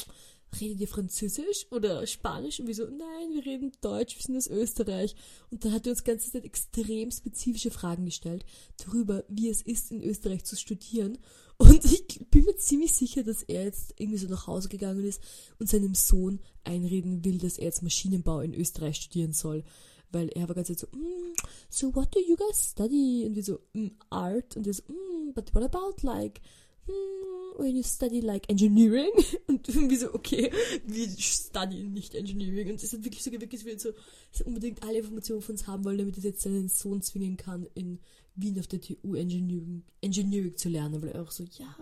[0.61, 2.61] redet ihr Französisch oder Spanisch?
[2.61, 5.15] Und wir so, nein, wir reden Deutsch, wir sind aus Österreich.
[5.51, 8.45] Und dann hat er uns ganze Zeit extrem spezifische Fragen gestellt
[8.85, 11.19] darüber, wie es ist, in Österreich zu studieren.
[11.59, 15.23] Und ich bin mir ziemlich sicher, dass er jetzt irgendwie so nach Hause gegangen ist
[15.59, 19.65] und seinem Sohn einreden will, dass er jetzt Maschinenbau in Österreich studieren soll
[20.13, 21.35] weil er war ganz so, mm,
[21.69, 23.25] so what do you guys study?
[23.27, 24.57] Und wir so, mm, art.
[24.57, 26.41] Und wir so, mm, but what about like,
[26.87, 29.11] mm, when you study like engineering?
[29.47, 30.53] Und wir so, okay,
[30.85, 32.71] wir studieren nicht engineering.
[32.71, 33.93] Und es hat wirklich so gewirkt, dass wir so,
[34.33, 37.67] so unbedingt alle Informationen von uns haben wollen, damit er jetzt seinen Sohn zwingen kann,
[37.75, 38.01] in
[38.35, 41.03] Wien auf der TU Engineering, Engineering zu lernen.
[41.03, 41.77] Weil er auch so, ja,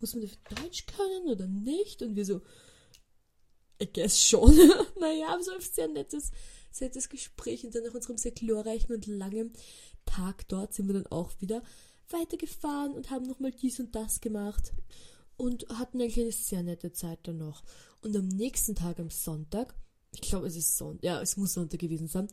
[0.00, 2.02] muss man dafür Deutsch können oder nicht?
[2.02, 2.42] Und wir so,
[3.82, 4.54] I guess schon.
[5.00, 6.32] naja, aber so ein sehr nettes
[6.70, 9.52] sehr nettes Gespräch und dann nach unserem sehr glorreichen und langen
[10.04, 11.62] Tag dort sind wir dann auch wieder
[12.12, 14.72] weitergefahren und haben nochmal dies und das gemacht
[15.36, 17.62] und hatten eigentlich eine sehr nette Zeit dann noch.
[18.02, 19.74] Und am nächsten Tag, am Sonntag,
[20.12, 22.28] ich glaube es ist Sonntag, ja, es muss Sonntag gewesen sein,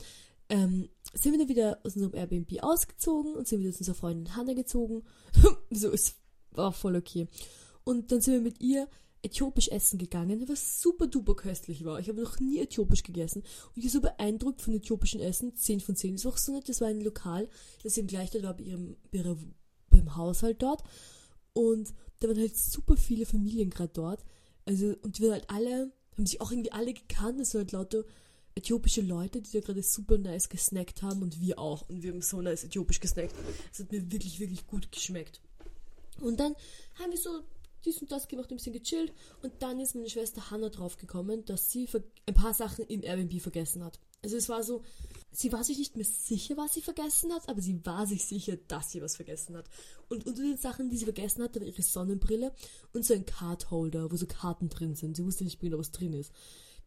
[0.50, 4.36] ähm, sind wir dann wieder aus unserem Airbnb ausgezogen und sind wieder zu unserer Freundin
[4.36, 5.04] Hannah gezogen.
[5.70, 6.16] so, es
[6.52, 7.28] war voll okay.
[7.84, 8.88] Und dann sind wir mit ihr
[9.24, 12.00] äthiopisch essen gegangen, was super duper köstlich war.
[12.00, 15.56] Ich habe noch nie äthiopisch gegessen und ich war so beeindruckt von äthiopischen Essen.
[15.56, 16.16] 10 von 10.
[16.16, 17.50] Das war auch so nett, das war ein Lokal,
[17.84, 19.38] das eben gleich dort war bei ihrem, bei ihrer,
[19.90, 20.84] beim Haushalt dort.
[21.54, 24.24] Und da waren halt super viele Familien gerade dort.
[24.66, 27.40] Also, und die waren halt alle, haben sich auch irgendwie alle gekannt.
[27.40, 28.04] Es waren halt lauter
[28.56, 31.88] äthiopische Leute, die da gerade super nice gesnackt haben und wir auch.
[31.90, 33.36] Und wir haben so nice äthiopisch gesnackt.
[33.72, 35.42] Es hat mir wirklich, wirklich gut geschmeckt.
[36.20, 36.56] Und dann
[36.96, 37.44] haben wir so
[37.86, 39.14] dies und das gemacht, ein bisschen gechillt.
[39.44, 41.88] Und dann ist meine Schwester Hannah draufgekommen, dass sie
[42.26, 44.00] ein paar Sachen im Airbnb vergessen hat.
[44.28, 44.84] Also es war so,
[45.32, 48.58] sie war sich nicht mehr sicher, was sie vergessen hat, aber sie war sich sicher,
[48.68, 49.70] dass sie was vergessen hat.
[50.10, 52.52] Und unter den Sachen, die sie vergessen hat, war ihre Sonnenbrille
[52.92, 55.16] und so ein Cardholder, wo so Karten drin sind.
[55.16, 56.34] Sie wusste nicht genau, was drin ist.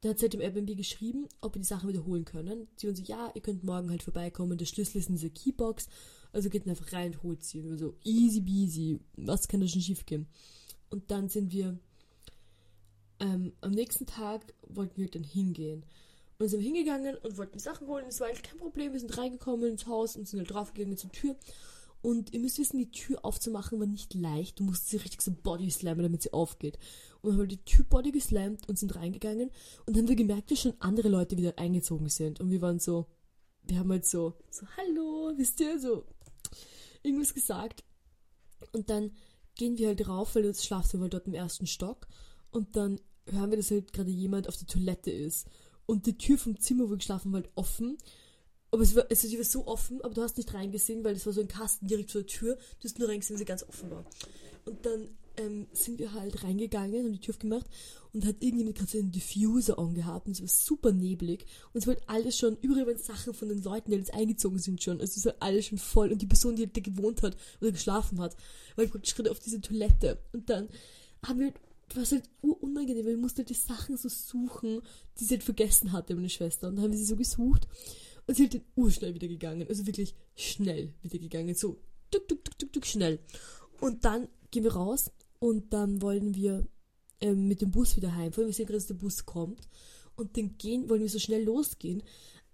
[0.02, 2.68] Dann hat sie halt im Airbnb geschrieben, ob wir die Sachen wiederholen können.
[2.76, 4.58] Sie und so, ja, ihr könnt morgen halt vorbeikommen.
[4.58, 5.88] Der Schlüssel ist in dieser Keybox.
[6.32, 7.62] Also geht einfach rein und holt sie.
[7.62, 9.00] Und so, easy peasy.
[9.16, 10.26] Was kann da schon schief gehen?
[10.90, 11.78] Und dann sind wir
[13.18, 15.86] ähm, am nächsten Tag wollten wir dann hingehen.
[16.40, 18.06] Und sind hingegangen und wollten Sachen holen.
[18.08, 18.94] Es war eigentlich kein Problem.
[18.94, 21.36] Wir sind reingekommen ins Haus und sind halt draufgegangen zur Tür.
[22.00, 24.58] Und ihr müsst wissen, die Tür aufzumachen war nicht leicht.
[24.58, 26.78] Du musst sie richtig so body slammen, damit sie aufgeht.
[27.20, 29.50] Und haben wir die Tür body geslammt und sind reingegangen.
[29.84, 32.40] Und dann haben wir gemerkt, dass schon andere Leute wieder eingezogen sind.
[32.40, 33.06] Und wir waren so,
[33.64, 36.06] wir haben halt so, so, hallo, wisst ihr, so
[37.02, 37.84] irgendwas gesagt.
[38.72, 39.12] Und dann
[39.56, 42.08] gehen wir halt rauf, weil das Schlafzimmer dort im ersten Stock.
[42.50, 45.46] Und dann hören wir, dass halt gerade jemand auf der Toilette ist.
[45.86, 47.98] Und die Tür vom Zimmer, wo wir geschlafen war halt offen.
[48.70, 51.26] Aber es war, also die war so offen, aber du hast nicht reingesehen, weil es
[51.26, 52.56] war so ein Kasten direkt vor der Tür.
[52.78, 54.04] Du hast nur reingesehen, weil sie ganz offen war.
[54.64, 55.08] Und dann
[55.40, 57.66] ähm, sind wir halt reingegangen, haben die Tür aufgemacht
[58.12, 61.86] und hat irgendjemand gerade so einen Diffuser angehabt und es war super neblig und es
[61.86, 65.00] war halt alles schon, überall waren Sachen von den Leuten, die jetzt eingezogen sind schon,
[65.00, 67.72] also es war alles schon voll und die Person, die halt da gewohnt hat oder
[67.72, 68.36] geschlafen hat,
[68.74, 70.68] war halt praktisch gerade auf diese Toilette und dann
[71.24, 71.52] haben wir
[71.96, 74.80] was halt unangenehm, weil wir mussten halt die Sachen so suchen,
[75.18, 76.68] die sie halt vergessen hatte, meine Schwester.
[76.68, 77.66] Und dann haben wir sie so gesucht
[78.26, 79.66] und sie hat dann urschnell wieder gegangen.
[79.68, 81.54] Also wirklich schnell wieder gegangen.
[81.54, 83.18] So, tuk, tuk, tuk, tuk, tuk, schnell.
[83.80, 86.66] Und dann gehen wir raus und dann wollen wir
[87.20, 88.48] ähm, mit dem Bus wieder heimfahren.
[88.48, 89.68] Wir sehen gerade, dass der Bus kommt.
[90.16, 92.02] Und dann gehen, wollen wir so schnell losgehen.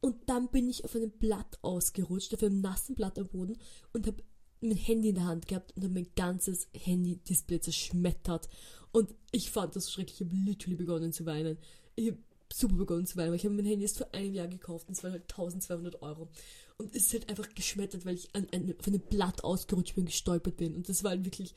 [0.01, 3.57] Und dann bin ich auf einem Blatt ausgerutscht, auf einem nassen Blatt am Boden
[3.93, 4.23] und habe
[4.61, 8.49] mein Handy in der Hand gehabt und habe mein ganzes Handy-Display zerschmettert.
[8.97, 10.23] Und ich fand das schrecklich.
[10.23, 11.59] Ich habe literally begonnen zu weinen.
[11.97, 12.19] Ich habe
[12.51, 14.97] super begonnen zu weinen, weil ich habe mein Handy erst vor einem Jahr gekauft und
[14.97, 16.31] es waren halt 1200 Euro.
[16.79, 20.07] Und es ist halt einfach geschmettert, weil ich an, an, von einem Blatt ausgerutscht bin,
[20.07, 20.75] gestolpert bin.
[20.75, 21.53] Und das war halt wirklich,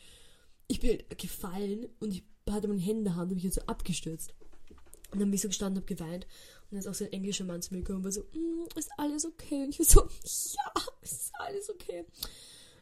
[0.67, 3.53] ich bin halt gefallen und ich hatte meine Hände in der Hand und mich halt
[3.53, 4.33] so abgestürzt.
[5.11, 6.25] Und dann bin ich so gestanden und habe geweint.
[6.25, 8.67] Und dann ist auch so ein englischer Mann zu mir gekommen und war so, mm,
[8.77, 9.63] ist alles okay?
[9.63, 10.01] Und ich war so,
[10.57, 12.03] ja, ist alles okay.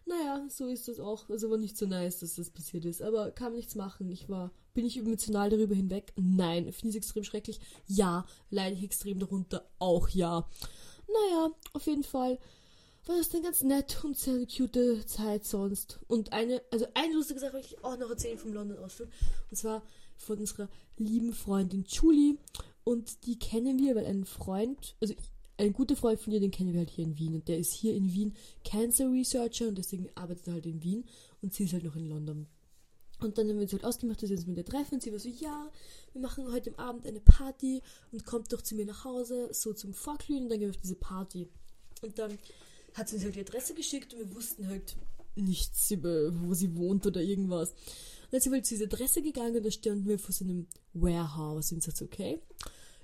[0.07, 1.29] Naja, so ist das auch.
[1.29, 3.01] Also war nicht so nice, dass das passiert ist.
[3.01, 4.09] Aber kann nichts machen.
[4.09, 6.13] Ich war, bin ich emotional darüber hinweg?
[6.15, 6.71] Nein.
[6.71, 7.59] Finde ich es extrem schrecklich?
[7.87, 8.25] Ja.
[8.49, 9.69] Leide ich extrem darunter?
[9.79, 10.47] Auch ja.
[11.07, 12.39] Naja, auf jeden Fall
[13.05, 15.99] war das dann ganz nett und sehr cute Zeit sonst.
[16.07, 19.09] Und eine, also eine lustige Sache wollte ich auch noch erzählen vom London-Ausflug.
[19.49, 19.83] Und zwar
[20.17, 22.37] von unserer lieben Freundin Julie.
[22.85, 25.13] Und die kennen wir, weil ein Freund, also
[25.57, 27.35] ein guter Freund von ihr, den kennen wir halt hier in Wien.
[27.35, 31.05] Und der ist hier in Wien Cancer Researcher und deswegen arbeitet er halt in Wien.
[31.41, 32.47] Und sie ist halt noch in London.
[33.19, 34.95] Und dann haben wir uns halt ausgemacht, dass wir uns mit ihr treffen.
[34.95, 35.71] Und sie war so, ja,
[36.13, 39.93] wir machen heute Abend eine Party und kommt doch zu mir nach Hause, so zum
[39.93, 41.47] Vorglühen und dann gehen wir auf diese Party.
[42.01, 42.37] Und dann
[42.93, 44.95] hat sie uns halt die Adresse geschickt und wir wussten halt
[45.35, 47.71] nichts über, wo sie wohnt oder irgendwas.
[47.71, 50.45] Und dann sind wir halt zu dieser Adresse gegangen und da standen wir vor so
[50.45, 52.39] einem Warehouse und so, okay,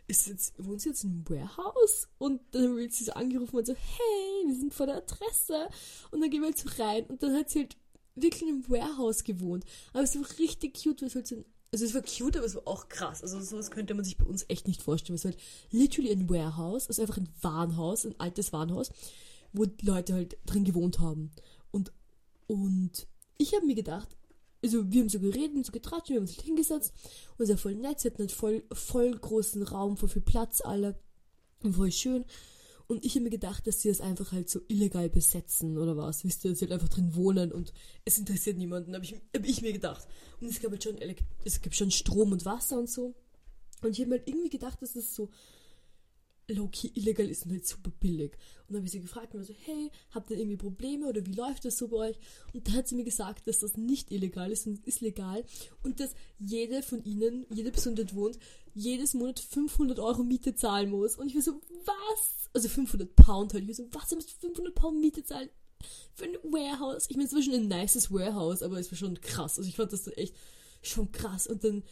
[0.08, 2.08] ist jetzt, wohnt sie jetzt einem Warehouse?
[2.18, 5.70] Und dann haben wir sie so angerufen und so, hey, wir sind vor der Adresse.
[6.12, 7.78] Und dann gehen wir halt so rein und dann hat sie halt
[8.16, 9.66] wirklich einem Warehouse gewohnt.
[9.94, 12.46] Aber es war richtig cute, weil es halt so ein also es war cute, aber
[12.46, 13.24] es war auch krass.
[13.24, 15.16] Also sowas könnte man sich bei uns echt nicht vorstellen.
[15.16, 18.92] Es war halt literally ein Warehouse, also einfach ein Warenhaus, ein altes Warenhaus,
[19.54, 21.32] wo Leute halt drin gewohnt haben.
[21.72, 21.92] Und,
[22.46, 23.08] und
[23.40, 24.08] ich habe mir gedacht,
[24.64, 26.94] also wir haben so geredet und so getratscht, wir haben uns halt hingesetzt
[27.38, 30.62] und es war voll nett, sie hatten halt voll, voll großen Raum, voll viel Platz
[30.62, 30.96] alle
[31.62, 32.26] und voll schön.
[32.88, 36.24] Und ich habe mir gedacht, dass sie das einfach halt so illegal besetzen oder was,
[36.26, 37.74] wisst ihr, dass sie halt einfach drin wohnen und
[38.06, 40.06] es interessiert niemanden, habe ich, hab ich mir gedacht.
[40.42, 40.98] Und es gab halt schon,
[41.46, 43.16] es gibt schon Strom und Wasser und so.
[43.82, 45.30] Und ich habe mir halt irgendwie gedacht, dass es so
[46.48, 48.34] low-key illegal ist und halt super billig.
[48.68, 51.34] Und dann habe ich sie gefragt und so, hey, habt ihr irgendwie Probleme oder wie
[51.34, 52.20] läuft das so bei euch?
[52.54, 55.46] Und dann hat sie mir gesagt, dass das nicht illegal ist und ist legal
[55.84, 58.38] und dass jede von ihnen, jede Person, die wohnt,
[58.74, 61.16] jedes Monat 500 Euro Miete zahlen muss.
[61.16, 62.50] Und ich war so, was?
[62.54, 63.64] Also 500 Pound halt.
[63.64, 65.50] Ich war so, was, ihr müsst 500 Pound Miete zahlen?
[66.14, 67.06] Für ein Warehouse.
[67.10, 69.58] Ich meine, es war schon ein nices Warehouse, aber es war schon krass.
[69.58, 70.36] Also ich fand das echt
[70.82, 71.48] schon krass.
[71.48, 71.84] Und dann,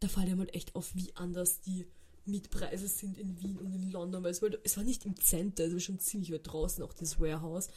[0.00, 1.86] da fällt einem halt echt auf, wie anders die
[2.26, 5.64] Mietpreise sind in Wien und in London, weil es war, es war nicht im Center,
[5.64, 7.68] es war schon ziemlich weit draußen, auch das Warehouse.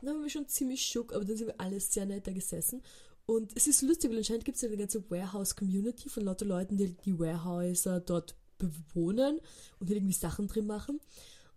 [0.00, 2.32] Und dann waren wir schon ziemlich schock, aber dann sind wir alle sehr nett da
[2.32, 2.82] gesessen.
[3.26, 6.76] Und es ist lustig, weil anscheinend gibt es ja eine ganze Warehouse-Community von lauter Leuten,
[6.76, 9.40] die die Warehouser dort bewohnen
[9.78, 11.00] und halt irgendwie Sachen drin machen.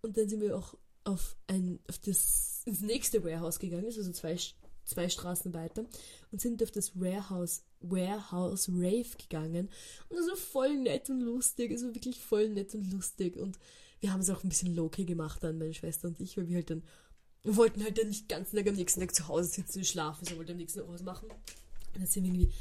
[0.00, 0.74] Und dann sind wir auch
[1.04, 4.38] auf ein, auf das, ins nächste Warehouse gegangen, also zwei,
[4.84, 5.84] zwei Straßen weiter,
[6.30, 9.68] und sind auf das Warehouse Warehouse Rave gegangen.
[10.08, 11.72] Und das war voll nett und lustig.
[11.72, 13.36] Es war wirklich voll nett und lustig.
[13.36, 13.58] Und
[14.00, 16.56] wir haben es auch ein bisschen low-key gemacht dann, meine Schwester und ich, weil wir
[16.56, 16.82] halt dann
[17.44, 20.38] wir wollten halt dann nicht ganz am nächsten Tag zu Hause sitzen und schlafen, sondern
[20.38, 21.30] wollten am nächsten Tag was machen.
[21.30, 22.52] Und dann sind wir irgendwie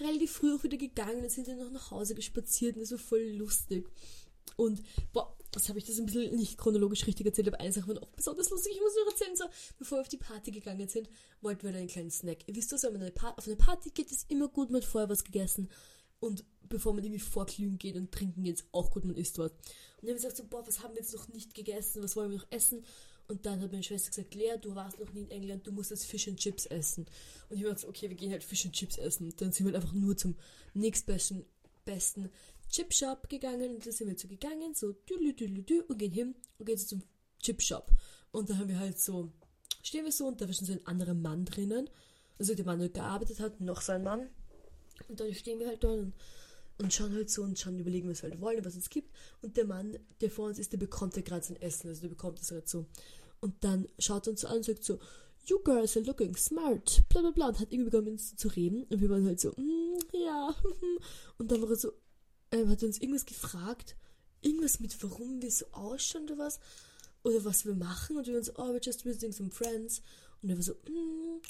[0.00, 2.98] relativ früh auch wieder gegangen, dann sind wir noch nach Hause gespaziert und das war
[2.98, 3.88] voll lustig.
[4.56, 7.88] Und boah, das habe ich das ein bisschen nicht chronologisch richtig erzählt, aber eine Sache
[7.88, 8.72] war auch besonders lustig.
[8.74, 9.44] Ich muss noch erzählen, so,
[9.78, 11.08] bevor wir auf die Party gegangen sind,
[11.40, 12.38] wollten wir einen kleinen Snack.
[12.46, 15.08] Ihr wisst was, wenn man auf eine Party geht, ist immer gut, man hat vorher
[15.08, 15.70] was gegessen.
[16.20, 19.52] Und bevor man irgendwie vorglühen geht und trinken geht, ist auch gut, man isst was.
[19.52, 22.16] Und dann haben wir gesagt, so, boah, was haben wir jetzt noch nicht gegessen, was
[22.16, 22.84] wollen wir noch essen?
[23.26, 25.90] Und dann hat meine Schwester gesagt, Lea, du warst noch nie in England, du musst
[25.90, 27.06] jetzt Fish and Chips essen.
[27.48, 29.26] Und ich war so, okay, wir gehen halt Fish and Chips essen.
[29.26, 30.36] Und dann sind wir halt einfach nur zum
[30.74, 31.44] nächstbesten
[31.84, 32.30] besten
[32.74, 35.14] Chip Shop gegangen und da sind wir so gegangen, so dü
[35.86, 37.02] und gehen hin und gehen so zum
[37.40, 37.88] Chip Shop.
[38.32, 39.30] Und da haben wir halt so,
[39.84, 41.88] stehen wir so und da war schon so ein anderer Mann drinnen.
[42.36, 44.28] Also der Mann, der gearbeitet hat, noch sein Mann.
[45.08, 46.14] Und dann stehen wir halt da und,
[46.78, 49.14] und schauen halt so und schauen, überlegen, was wir halt wollen, was es gibt.
[49.40, 52.08] Und der Mann, der vor uns ist, der bekommt ja gerade sein Essen, also der
[52.08, 52.86] bekommt es halt so.
[53.40, 54.98] Und dann schaut er uns so an und sagt so,
[55.44, 58.82] you girls are looking smart, bla bla bla, und hat irgendwie begonnen zu reden.
[58.90, 60.54] Und wir waren halt so, mm, ja.
[61.38, 61.92] Und dann war er so,
[62.54, 63.96] ähm, hat uns irgendwas gefragt,
[64.40, 66.60] irgendwas mit warum wir so ausschauen oder was,
[67.22, 68.16] oder was wir machen?
[68.16, 70.02] Und wir so, oh, we're just visiting some friends.
[70.42, 71.40] Und er war so, mm,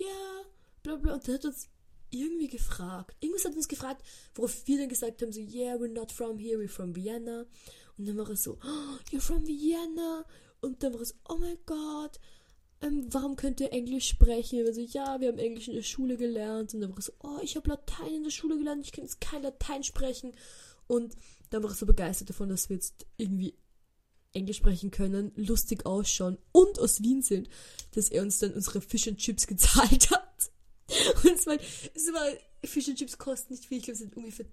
[0.00, 0.44] yeah,
[0.82, 1.14] bla bla.
[1.14, 1.68] Und er hat uns
[2.10, 4.02] irgendwie gefragt, irgendwas hat uns gefragt,
[4.34, 7.46] worauf wir dann gesagt haben, so, yeah, we're not from here, we're from Vienna.
[7.98, 10.24] Und dann war er so, oh, you're from Vienna.
[10.60, 12.20] Und dann war er so, oh mein Gott,
[12.84, 14.60] ähm, warum könnt ihr Englisch sprechen?
[14.60, 16.74] Und wir so, ja, wir haben Englisch in der Schule gelernt.
[16.74, 19.04] Und dann war ich so, oh, ich habe Latein in der Schule gelernt, ich kann
[19.04, 20.32] jetzt kein Latein sprechen.
[20.86, 21.14] Und
[21.50, 23.54] dann war ich so begeistert davon, dass wir jetzt irgendwie
[24.32, 27.48] Englisch sprechen können, lustig ausschauen und aus Wien sind,
[27.92, 30.50] dass er uns dann unsere Fish and Chips gezahlt hat.
[31.22, 31.56] Und es war,
[31.94, 32.26] es war,
[32.64, 34.46] Fish and Chips kosten nicht viel, ich glaube, es sind ungefähr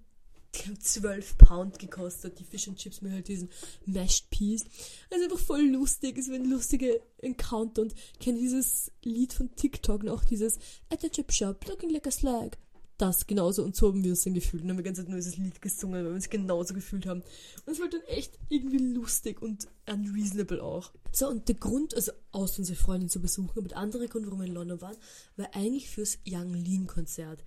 [0.54, 3.50] die haben 12 Pound gekostet, die Fish and Chips mit halt diesen
[3.86, 4.64] Mashed Peas.
[5.10, 10.02] Also einfach voll lustig, es war ein lustiger Encounter und kenne dieses Lied von TikTok
[10.02, 10.58] noch, dieses
[10.90, 12.58] At the Chip Shop, looking like a slag.
[12.98, 15.36] Das genauso und so haben wir uns dann gefühlt und haben wir ganz nur dieses
[15.36, 17.22] Lied gesungen, weil wir uns genauso gefühlt haben.
[17.66, 20.92] Und es war dann echt irgendwie lustig und unreasonable auch.
[21.10, 24.40] So, und der Grund, also aus unsere Freundin zu besuchen, aber der andere Grund, warum
[24.40, 24.96] wir in London waren,
[25.36, 27.42] war eigentlich fürs Young Lean Konzert.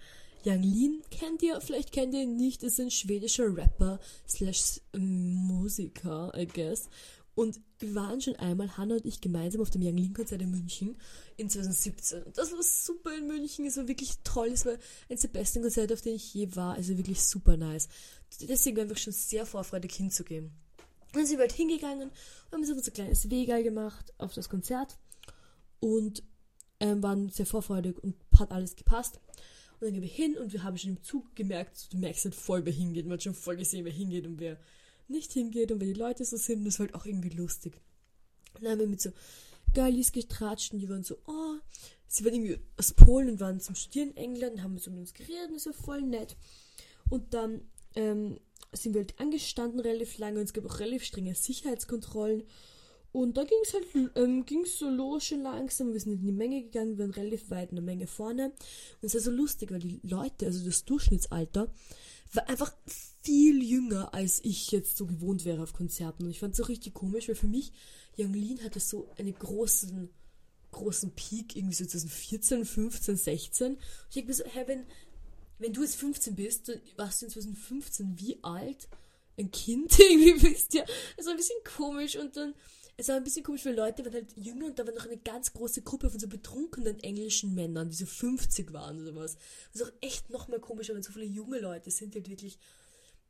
[0.46, 6.32] Yang Lin kennt ihr, vielleicht kennt ihr ihn nicht, ist ein schwedischer Rapper slash Musiker,
[6.38, 6.88] I guess.
[7.34, 10.52] Und wir waren schon einmal, Hannah und ich, gemeinsam auf dem Yang Lin Konzert in
[10.52, 10.96] München
[11.36, 12.24] in 2017.
[12.24, 14.78] Und das war super in München, es war wirklich toll, es war
[15.10, 17.90] eines der besten Konzerte, auf denen ich je war, also wirklich super nice.
[18.42, 20.52] Deswegen waren wir schon sehr vorfreudig hinzugehen.
[21.08, 22.12] Und dann sind wir halt hingegangen,
[22.52, 24.98] haben so ein kleines Wegal gemacht auf das Konzert
[25.80, 26.24] und
[26.80, 29.20] ähm, waren sehr vorfreudig und hat alles gepasst.
[29.80, 32.36] Und dann gehen wir hin und wir haben schon im Zug gemerkt, du merkst halt
[32.36, 33.06] voll, wer hingeht.
[33.06, 34.58] Man hat schon voll gesehen, wer hingeht und wer
[35.08, 36.66] nicht hingeht und wer die Leute so sind.
[36.66, 37.80] Das war halt auch irgendwie lustig.
[38.54, 39.12] Und dann haben wir mit so
[39.74, 41.56] Girlies getratscht und die waren so, oh,
[42.08, 45.14] sie waren irgendwie aus Polen und waren zum Studieren in England haben so mit uns
[45.14, 46.38] geredet und das war voll nett.
[47.10, 47.62] Und dann
[47.96, 48.40] ähm,
[48.72, 52.44] sind wir halt angestanden relativ lange und es gab auch relativ strenge Sicherheitskontrollen.
[53.16, 55.94] Und da ging es halt, ähm, ging so los schon langsam.
[55.94, 58.48] Wir sind in die Menge gegangen, wir waren relativ weit in der Menge vorne.
[58.48, 61.72] Und es war so lustig, weil die Leute, also das Durchschnittsalter,
[62.34, 62.76] war einfach
[63.24, 66.26] viel jünger, als ich jetzt so gewohnt wäre auf Konzerten.
[66.26, 67.72] Und ich fand es so richtig komisch, weil für mich,
[68.18, 70.10] Young Lean hatte so einen großen,
[70.72, 73.72] großen Peak, irgendwie so 2014, 15, 16.
[73.76, 74.84] Und ich denke mir so, hey, wenn,
[75.60, 78.90] wenn du jetzt 15 bist, dann warst du in 2015 wie alt?
[79.38, 80.84] Ein Kind irgendwie bist, ja.
[80.84, 82.54] War ein bisschen komisch und dann
[82.98, 85.18] es war ein bisschen komisch, weil Leute waren halt jünger und da war noch eine
[85.18, 89.38] ganz große Gruppe von so betrunkenen englischen Männern, die so 50 waren oder was.
[89.74, 92.58] Was auch echt noch mehr komisch, wenn so viele junge Leute sind, die halt wirklich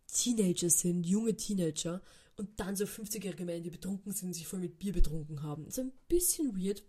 [0.07, 2.01] Teenager sind, junge Teenager
[2.37, 5.69] und dann so 50-jährige Männer, die betrunken sind und sich voll mit Bier betrunken haben.
[5.71, 6.83] So ein bisschen weird.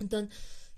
[0.00, 0.30] Und dann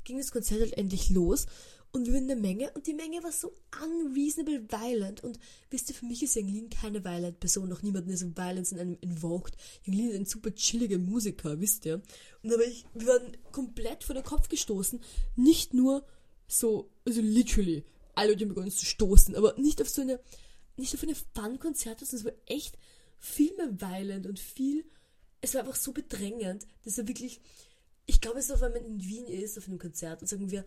[0.05, 1.47] ging das Konzert halt endlich los
[1.93, 3.53] und wir waren in der Menge und die Menge war so
[3.83, 5.23] unreasonable violent.
[5.23, 5.39] Und
[5.71, 8.79] wisst ihr, für mich ist Lin keine violent Person, noch niemanden ist so Violence in
[8.79, 9.57] einem invoked.
[9.85, 12.01] Lin ist ein super chilliger Musiker, wisst ihr.
[12.43, 15.01] Und aber ich, wir waren komplett vor den Kopf gestoßen.
[15.37, 16.05] Nicht nur
[16.49, 20.19] so, also literally, alle Leute haben begonnen zu stoßen, aber nicht auf so eine,
[20.79, 22.79] nicht auf eine Fun-Konzert, sondern es war echt
[23.19, 24.85] viel mehr violent und viel,
[25.43, 27.41] es war einfach so bedrängend, dass er wirklich,
[28.07, 30.51] ich glaube, es ist auch, wenn man in Wien ist, auf einem Konzert und sagen
[30.51, 30.65] wir,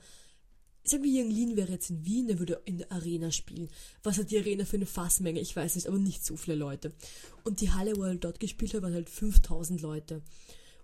[0.88, 3.70] Sagen wir, Yang Lin wäre jetzt in Wien, er würde in der Arena spielen.
[4.04, 5.40] Was hat die Arena für eine Fassmenge?
[5.40, 6.94] Ich weiß nicht, aber nicht so viele Leute.
[7.44, 10.22] Und die Halle, wo er dort gespielt hat, waren halt 5000 Leute.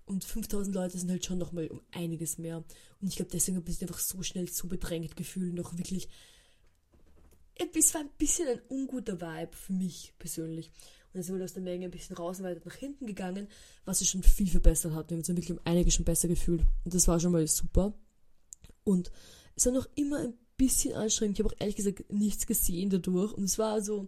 [0.05, 2.63] Und 5000 Leute sind halt schon nochmal um einiges mehr.
[2.99, 6.09] Und ich glaube, deswegen habe ich mich einfach so schnell so bedrängt gefühlt auch wirklich.
[7.55, 10.71] Es war ein bisschen ein unguter Vibe für mich persönlich.
[11.13, 13.47] Und dann sind wir aus der Menge ein bisschen raus und weiter nach hinten gegangen,
[13.85, 15.11] was sich schon viel verbessert hat.
[15.11, 16.61] Wir haben uns wirklich um einiges schon besser gefühlt.
[16.85, 17.93] Und das war schon mal super.
[18.83, 19.11] Und
[19.55, 21.37] es war noch immer ein bisschen anstrengend.
[21.37, 23.33] Ich habe auch ehrlich gesagt nichts gesehen dadurch.
[23.33, 24.07] Und es war so,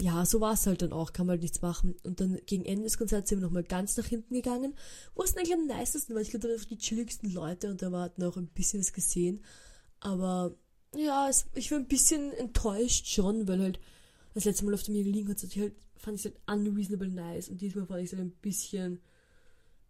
[0.00, 1.94] ja, so war es halt dann auch, kann man halt nichts machen.
[2.04, 4.74] Und dann gegen Ende des Konzerts sind wir nochmal ganz nach hinten gegangen,
[5.14, 6.22] wo es eigentlich am nicesten war.
[6.22, 9.42] Ich glaube, da waren die chilligsten Leute und da war noch ein bisschen was gesehen.
[10.00, 10.54] Aber
[10.94, 13.80] ja, es, ich war ein bisschen enttäuscht schon, weil halt
[14.34, 17.86] das letzte Mal auf dem Jägerlin-Konzert halt, fand ich es halt unreasonable nice und diesmal
[17.86, 19.00] fand ich es halt ein bisschen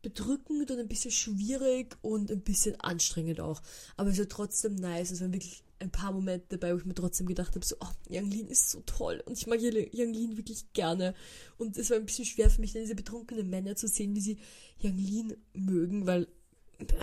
[0.02, 3.60] bedrückend und ein bisschen schwierig und ein bisschen anstrengend auch.
[3.96, 5.10] Aber es war trotzdem nice.
[5.10, 7.88] Es waren wirklich ein paar Momente dabei, wo ich mir trotzdem gedacht habe, so, oh,
[8.08, 11.14] Yang Lin ist so toll und ich mag Yang Lin wirklich gerne.
[11.56, 14.20] Und es war ein bisschen schwer für mich, dann diese betrunkenen Männer zu sehen, wie
[14.20, 14.38] sie
[14.78, 16.28] Yang Lin mögen, weil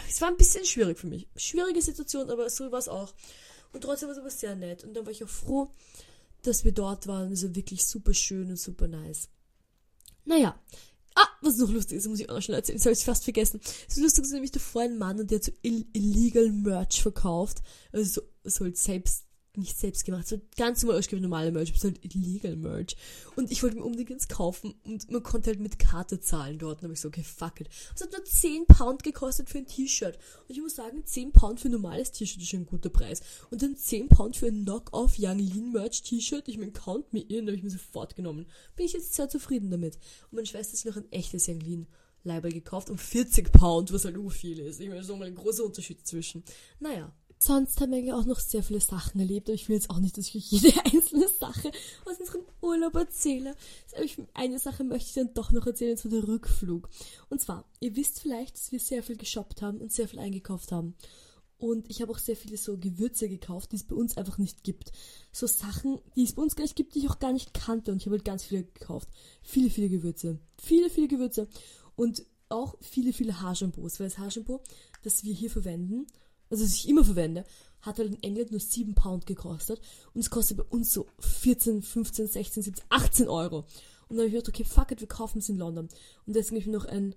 [0.07, 1.27] es war ein bisschen schwierig für mich.
[1.35, 3.13] Schwierige Situation, aber so war es auch.
[3.73, 4.83] Und trotzdem war es aber sehr nett.
[4.83, 5.71] Und dann war ich auch froh,
[6.43, 7.31] dass wir dort waren.
[7.31, 9.29] Es war wirklich super schön und super nice.
[10.25, 10.59] Naja,
[11.41, 12.77] was noch lustig ist, muss ich auch noch schnell erzählen.
[12.77, 13.59] Das habe ich fast vergessen.
[13.87, 17.59] So lustig ist nämlich davor ein Mann der hat so illegal Merch verkauft.
[17.91, 19.26] Also so, so halt selbst
[19.57, 22.95] nicht selbst gemacht, so ganz normal ausgegeben, normale Merch, aber halt illegal Merch.
[23.35, 26.77] Und ich wollte mir unbedingt eins kaufen und man konnte halt mit Karte zahlen dort.
[26.77, 27.69] Und habe ich so, okay, fuck it.
[27.95, 30.17] Es hat nur 10 Pound gekostet für ein T-Shirt.
[30.47, 33.21] Und ich muss sagen, 10 Pound für ein normales T-Shirt ist schon ein guter Preis.
[33.49, 36.47] Und dann 10 Pound für ein Knock-off Young Lean Merch T-Shirt.
[36.47, 38.45] Ich meine, count me in, habe ich mir sofort genommen.
[38.75, 39.95] Bin ich jetzt sehr zufrieden damit.
[39.95, 41.87] Und meine Schwester hat sich noch ein echtes Young Lean
[42.23, 44.79] Leiber gekauft um 40 Pound, was halt viel ist.
[44.79, 46.43] Ich meine, so mal ein großer Unterschied zwischen.
[46.79, 49.99] Naja, Sonst haben wir auch noch sehr viele Sachen erlebt, aber ich will jetzt auch
[49.99, 51.71] nicht, dass ich euch jede einzelne Sache
[52.05, 53.55] aus unserem Urlaub erzähle.
[54.33, 56.89] eine Sache möchte ich dann doch noch erzählen, und zwar der Rückflug.
[57.29, 60.71] Und zwar, ihr wisst vielleicht, dass wir sehr viel geshoppt haben und sehr viel eingekauft
[60.71, 60.95] haben.
[61.59, 64.63] Und ich habe auch sehr viele so Gewürze gekauft, die es bei uns einfach nicht
[64.63, 64.91] gibt.
[65.31, 67.91] So Sachen, die es bei uns gar nicht gibt, die ich auch gar nicht kannte.
[67.91, 69.09] Und ich habe halt ganz viele gekauft.
[69.41, 70.39] Viele, viele Gewürze.
[70.61, 71.47] Viele, viele Gewürze.
[71.95, 73.99] Und auch viele, viele Haarshampoos.
[73.99, 74.61] Weil das Haarshampoo,
[75.01, 76.05] das wir hier verwenden,
[76.49, 77.43] also das ich immer verwende,
[77.81, 79.81] hat halt in England nur 7 Pound gekostet.
[80.13, 83.65] Und es kostet bei uns so 14, 15, 16, 17, 18 Euro.
[84.07, 85.89] Und dann habe ich gedacht, okay, fuck it, wir kaufen es in London.
[86.25, 87.15] Und deswegen habe ich noch ein,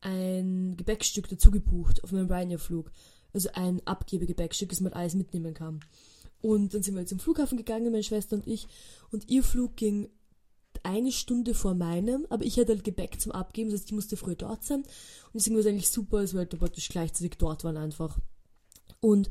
[0.00, 2.90] ein Gebäckstück dazu gebucht auf meinem Ryanair-Flug
[3.32, 5.80] also ein Abgebegebäckstück, das man alles mitnehmen kann.
[6.40, 8.66] Und dann sind wir zum Flughafen gegangen, meine Schwester und ich,
[9.10, 10.08] und ihr Flug ging
[10.82, 14.16] eine Stunde vor meinem, aber ich hatte halt Gebäck zum Abgeben, das heißt, ich musste
[14.16, 14.80] früher dort sein.
[14.80, 18.18] Und deswegen war es eigentlich super, dass wir halt praktisch gleichzeitig dort waren einfach.
[19.00, 19.30] Und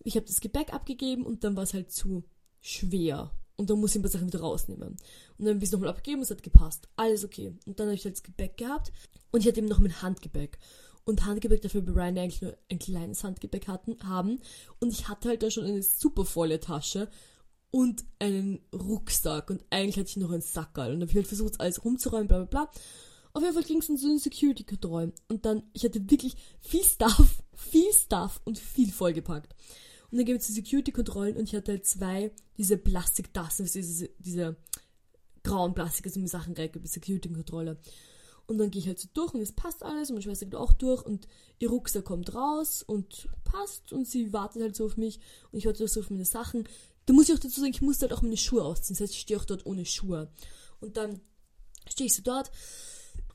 [0.00, 2.24] ich habe das Gebäck abgegeben und dann war es halt zu
[2.60, 3.30] schwer.
[3.56, 4.90] Und dann muss ich ein paar Sachen wieder rausnehmen.
[4.90, 4.98] Und
[5.38, 6.88] dann habe ich es nochmal abgegeben und es hat gepasst.
[6.96, 7.52] Alles okay.
[7.66, 8.92] Und dann habe ich halt das Gebäck gehabt
[9.30, 10.58] und ich hatte eben noch mein Handgebäck
[11.04, 14.40] und Handgepäck dafür bei Ryan eigentlich nur ein kleines Handgepäck hatten, haben.
[14.80, 17.08] Und ich hatte halt da schon eine super volle Tasche
[17.70, 20.92] und einen Rucksack und eigentlich hatte ich noch einen Sackerl.
[20.92, 22.70] Und dann habe ich halt versucht, alles rumzuräumen, bla bla bla.
[23.34, 25.12] Auf jeden Fall ging es dann so in Security-Kontrollen.
[25.28, 29.54] Und dann, ich hatte wirklich viel Stuff, viel Stuff und viel vollgepackt.
[30.10, 34.56] Und dann ging es zu Security-Kontrollen und ich hatte halt zwei, diese Plastiktassen, diese, diese
[35.42, 37.76] grauen Plastik, also mit Sachen reingebe, Security-Kontrolle.
[38.46, 40.54] Und dann gehe ich halt so durch und es passt alles und meine Schwester geht
[40.54, 41.26] auch durch und
[41.58, 45.18] ihr Rucksack kommt raus und passt und sie wartet halt so auf mich
[45.50, 46.68] und ich warte so auf meine Sachen.
[47.06, 48.94] Da muss ich auch dazu sagen, ich musste halt auch meine Schuhe ausziehen.
[48.94, 50.30] Das heißt, ich stehe auch dort ohne Schuhe.
[50.80, 51.20] Und dann
[51.88, 52.52] stehe ich so dort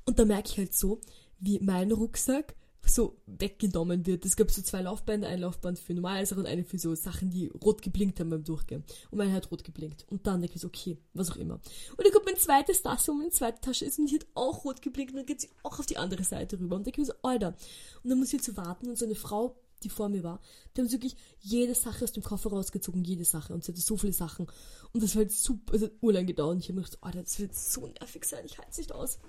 [0.06, 1.02] und da merke ich halt so,
[1.40, 4.26] wie mein Rucksack so weggenommen wird.
[4.26, 7.30] Es gab so zwei Laufbänder, ein Laufband für normale Sachen und eine für so Sachen,
[7.30, 8.84] die rot geblinkt haben beim Durchgehen.
[9.12, 10.06] Und meine hat rot geblinkt.
[10.10, 11.56] Und dann denke ich so, okay, was auch immer.
[11.96, 14.66] Und dann kommt mein zweites Tasse, wo meine zweite Tasche ist und die hat auch
[14.66, 16.76] rot geblinkt und dann geht sie auch auf die andere Seite rüber.
[16.76, 17.56] Und denke ich so, Alter.
[18.04, 20.42] Und dann muss ich jetzt so warten und so eine Frau, die vor mir war,
[20.76, 23.54] die haben wirklich jede Sache aus dem Koffer rausgezogen, jede Sache.
[23.54, 24.48] Und sie hatte so viele Sachen.
[24.92, 26.56] Und das war halt super, also urlang gedauert.
[26.56, 28.92] Und ich habe mir gedacht, Alter, das wird so nervig sein, ich halte es nicht
[28.92, 29.20] aus.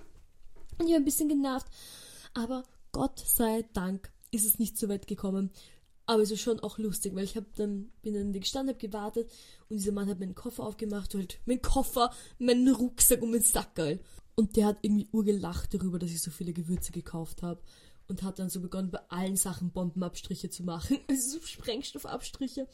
[0.81, 1.67] Und ich war ein bisschen genervt.
[2.33, 5.51] Aber Gott sei Dank ist es nicht so weit gekommen.
[6.07, 9.31] Aber es ist schon auch lustig, weil ich habe dann bin dann gestanden, habe gewartet
[9.69, 13.99] und dieser Mann hat meinen Koffer aufgemacht, halt meinen Koffer, meinen Rucksack und meinen Sackerl.
[14.33, 17.61] Und der hat irgendwie urgelacht darüber, dass ich so viele Gewürze gekauft habe
[18.07, 22.67] und hat dann so begonnen, bei allen Sachen Bombenabstriche zu machen, also so Sprengstoffabstriche.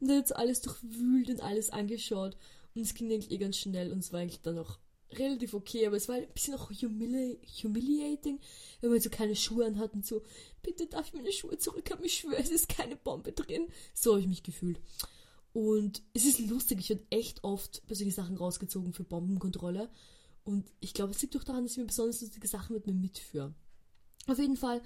[0.00, 2.36] Und er hat so alles durchwühlt und alles angeschaut.
[2.74, 4.78] Und es ging eigentlich eh ganz schnell und es war eigentlich dann auch
[5.12, 8.40] relativ okay, aber es war ein bisschen auch humili humiliating,
[8.80, 10.22] wenn man so keine Schuhe anhat und so,
[10.62, 13.68] bitte darf ich meine Schuhe zurückhaben, ich schwöre, es ist keine Bombe drin.
[13.94, 14.80] So habe ich mich gefühlt.
[15.52, 19.88] Und es ist lustig, ich werde echt oft solchen Sachen rausgezogen für Bombenkontrolle.
[20.42, 22.92] Und ich glaube, es liegt auch daran, dass ich mir besonders lustige Sachen mit mir
[22.92, 23.54] mitführe.
[24.26, 24.82] Auf jeden Fall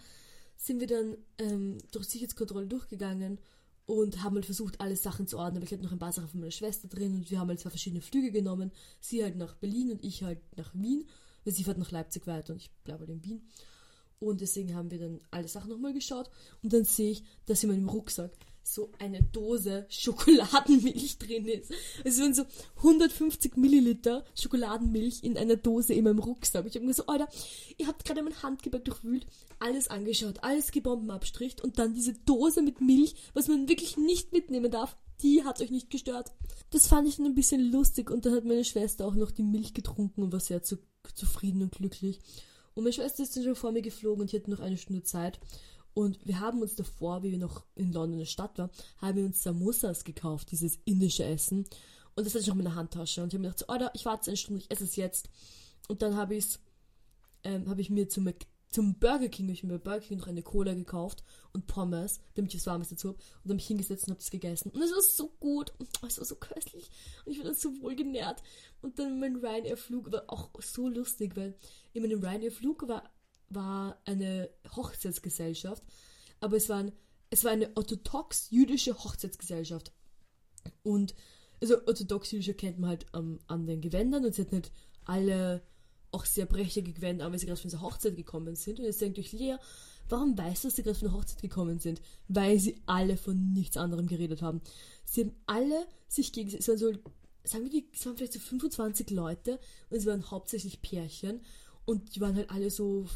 [0.56, 3.40] sind wir dann ähm, durch Sicherheitskontrolle durchgegangen
[3.88, 5.56] und haben halt versucht, alle Sachen zu ordnen.
[5.56, 7.58] Aber ich hatte noch ein paar Sachen von meiner Schwester drin und wir haben halt
[7.58, 8.70] zwei verschiedene Flüge genommen.
[9.00, 11.08] Sie halt nach Berlin und ich halt nach Wien.
[11.42, 13.48] Weil sie fährt nach Leipzig weiter und ich bleibe halt in Wien.
[14.20, 16.28] Und deswegen haben wir dann alle Sachen nochmal geschaut.
[16.62, 18.32] Und dann sehe ich, dass in meinem Rucksack
[18.74, 21.72] so eine Dose Schokoladenmilch drin ist.
[22.04, 22.44] Es waren so
[22.76, 26.66] 150 Milliliter Schokoladenmilch in einer Dose in meinem Rucksack.
[26.66, 27.28] Ich habe mir so, Alter,
[27.76, 29.26] ihr habt gerade mein Handgepäck durchwühlt,
[29.58, 34.70] alles angeschaut, alles gebombenabstricht und dann diese Dose mit Milch, was man wirklich nicht mitnehmen
[34.70, 36.32] darf, die hat euch nicht gestört.
[36.70, 39.42] Das fand ich dann ein bisschen lustig und dann hat meine Schwester auch noch die
[39.42, 40.78] Milch getrunken und war sehr zu,
[41.14, 42.20] zufrieden und glücklich.
[42.74, 45.02] Und meine Schwester ist dann schon vor mir geflogen und ich hatte noch eine Stunde
[45.02, 45.40] Zeit.
[45.94, 49.16] Und wir haben uns davor, wie wir noch in London in der Stadt waren, haben
[49.16, 51.64] wir uns Samosas gekauft, dieses indische Essen.
[52.14, 53.22] Und das hatte ich noch in meiner Handtasche.
[53.22, 55.28] Und ich habe mir gedacht, Alter, ich warte eine Stunde, ich esse es jetzt.
[55.88, 56.58] Und dann habe ich
[57.44, 58.32] ähm, hab ich mir zum,
[58.68, 61.22] zum Burger King, ich mir Burger King noch eine Cola gekauft
[61.52, 63.18] und Pommes, damit ich was Warmes dazu habe.
[63.42, 64.70] Und dann mich hingesetzt und habe es gegessen.
[64.70, 65.72] Und es war so gut.
[66.06, 66.90] Es war so köstlich.
[67.24, 68.42] Und ich war dann so wohl genährt.
[68.82, 71.56] Und dann mein Ryanair-Flug war auch so lustig, weil
[71.92, 73.10] in meinem Ryanair-Flug war
[73.50, 75.82] war eine Hochzeitsgesellschaft,
[76.40, 76.92] aber es war, ein,
[77.30, 79.92] es war eine orthodox-jüdische Hochzeitsgesellschaft.
[80.82, 81.14] Und,
[81.60, 84.72] also orthodox-jüdische kennt man halt ähm, an den Gewändern und sie hatten halt
[85.04, 85.62] alle
[86.10, 88.78] auch sehr prächtige Gewänder, aber sie gerade von dieser Hochzeit gekommen sind.
[88.78, 89.56] Und jetzt denkt euch Lea,
[90.08, 92.00] warum weißt du, dass sie gerade von der Hochzeit gekommen sind?
[92.28, 94.60] Weil sie alle von nichts anderem geredet haben.
[95.04, 96.92] Sie haben alle sich gegen, es waren so,
[97.44, 99.58] sagen wir, es waren vielleicht so 25 Leute
[99.90, 101.40] und es waren hauptsächlich Pärchen
[101.88, 103.06] und die waren halt alle so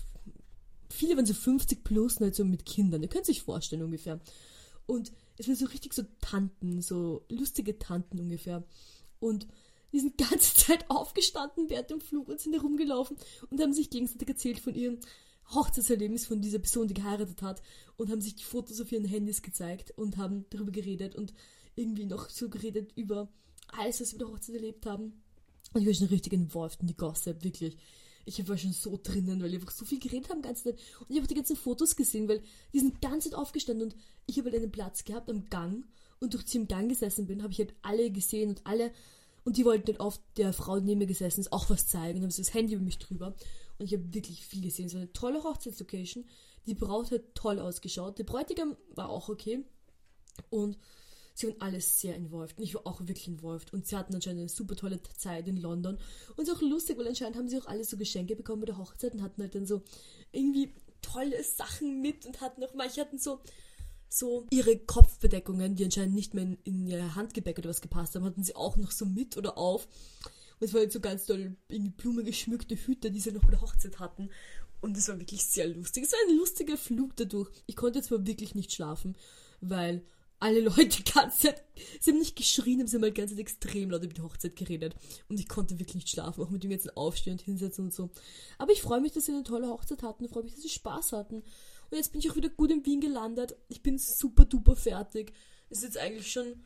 [0.89, 3.03] viele waren so 50 plus, halt so mit Kindern.
[3.03, 4.19] Ihr könnt sich vorstellen ungefähr.
[4.87, 8.65] Und es waren so richtig so Tanten, so lustige Tanten ungefähr.
[9.21, 9.47] Und
[9.93, 13.19] die sind die ganze Zeit aufgestanden während dem Flug und sind herumgelaufen
[13.51, 15.01] und haben sich gegenseitig erzählt von ihren
[15.51, 17.63] Hochzeitserlebnis von dieser Person, die geheiratet hat
[17.97, 21.35] und haben sich die Fotos auf ihren Handys gezeigt und haben darüber geredet und
[21.75, 23.29] irgendwie noch so geredet über
[23.69, 25.23] alles, was sie bei der Hochzeit erlebt haben.
[25.75, 27.77] Und ich war schon richtig involviert in die Gossip, wirklich.
[28.25, 30.79] Ich war schon so drinnen, weil die einfach so viel geredet haben ganze Zeit.
[31.01, 32.43] Und ich habe die ganzen Fotos gesehen, weil
[32.73, 33.97] die sind ganz Zeit aufgestanden und
[34.27, 35.85] ich habe halt einen Platz gehabt am Gang.
[36.21, 38.93] Und durch die im Gang gesessen bin, habe ich halt alle gesehen und alle.
[39.45, 42.19] Und die wollten halt auf der Frau, die neben mir gesessen ist, auch was zeigen.
[42.19, 43.35] Und haben so das Handy über mich drüber.
[43.79, 44.87] Und ich habe wirklich viel gesehen.
[44.87, 46.25] Es war eine tolle Hochzeitslocation.
[46.67, 48.19] Die Braut hat toll ausgeschaut.
[48.19, 49.65] Der Bräutigam war auch okay.
[50.49, 50.79] Und
[51.35, 52.59] sie waren alles sehr involviert.
[52.59, 53.73] Und ich war auch wirklich involviert.
[53.73, 55.99] Und sie hatten anscheinend eine super tolle Zeit in London.
[56.37, 58.67] Und es ist auch lustig, weil anscheinend haben sie auch alle so Geschenke bekommen bei
[58.67, 59.83] der Hochzeit und hatten halt dann so
[60.31, 63.41] irgendwie tolle Sachen mit und hatten auch, manche hatten so,
[64.09, 68.25] so ihre Kopfbedeckungen, die anscheinend nicht mehr in, in ihr Handgepäck oder was gepasst haben,
[68.25, 69.87] hatten sie auch noch so mit oder auf.
[70.61, 73.63] Und es war halt so ganz toll, irgendwie blumengeschmückte Hüte, die sie noch bei der
[73.63, 74.31] Hochzeit hatten.
[74.81, 76.05] Und es war wirklich sehr lustig.
[76.05, 77.51] Es war ein lustiger Flug dadurch.
[77.67, 79.17] Ich konnte zwar wirklich nicht schlafen,
[79.61, 80.05] weil
[80.43, 81.65] alle Leute die ganze Zeit,
[82.01, 84.95] sie haben nicht geschrien, sie haben halt die extrem laut über die Hochzeit geredet.
[85.29, 88.11] Und ich konnte wirklich nicht schlafen, auch mit dem ganzen Aufstehen und Hinsetzen und so.
[88.59, 90.69] Aber ich freue mich, dass sie eine tolle Hochzeit hatten, ich freue mich, dass sie
[90.69, 91.37] Spaß hatten.
[91.37, 93.55] Und jetzt bin ich auch wieder gut in Wien gelandet.
[93.69, 95.33] Ich bin super duper fertig.
[95.71, 96.65] Es ist jetzt eigentlich schon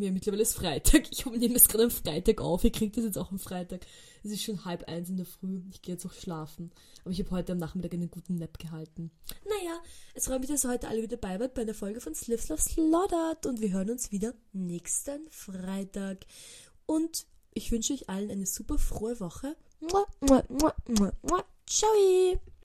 [0.00, 1.10] ja, mittlerweile ist Freitag.
[1.10, 2.64] Ich nehme das gerade am Freitag auf.
[2.64, 3.82] Ihr kriegt das jetzt auch am Freitag.
[4.24, 5.60] Es ist schon halb eins in der Früh.
[5.70, 6.70] Ich gehe jetzt auch schlafen.
[7.02, 9.10] Aber ich habe heute am Nachmittag einen guten Nap gehalten.
[9.44, 9.80] Naja,
[10.14, 12.48] es freut mich, dass ihr heute alle wieder dabei wart bei der Folge von Slivs
[12.48, 13.46] Love Slaughtered.
[13.46, 16.26] Und wir hören uns wieder nächsten Freitag.
[16.86, 19.56] Und ich wünsche euch allen eine super frohe Woche.
[19.80, 21.44] Mua, mua, mua, mua, mua.
[21.66, 22.51] Ciao!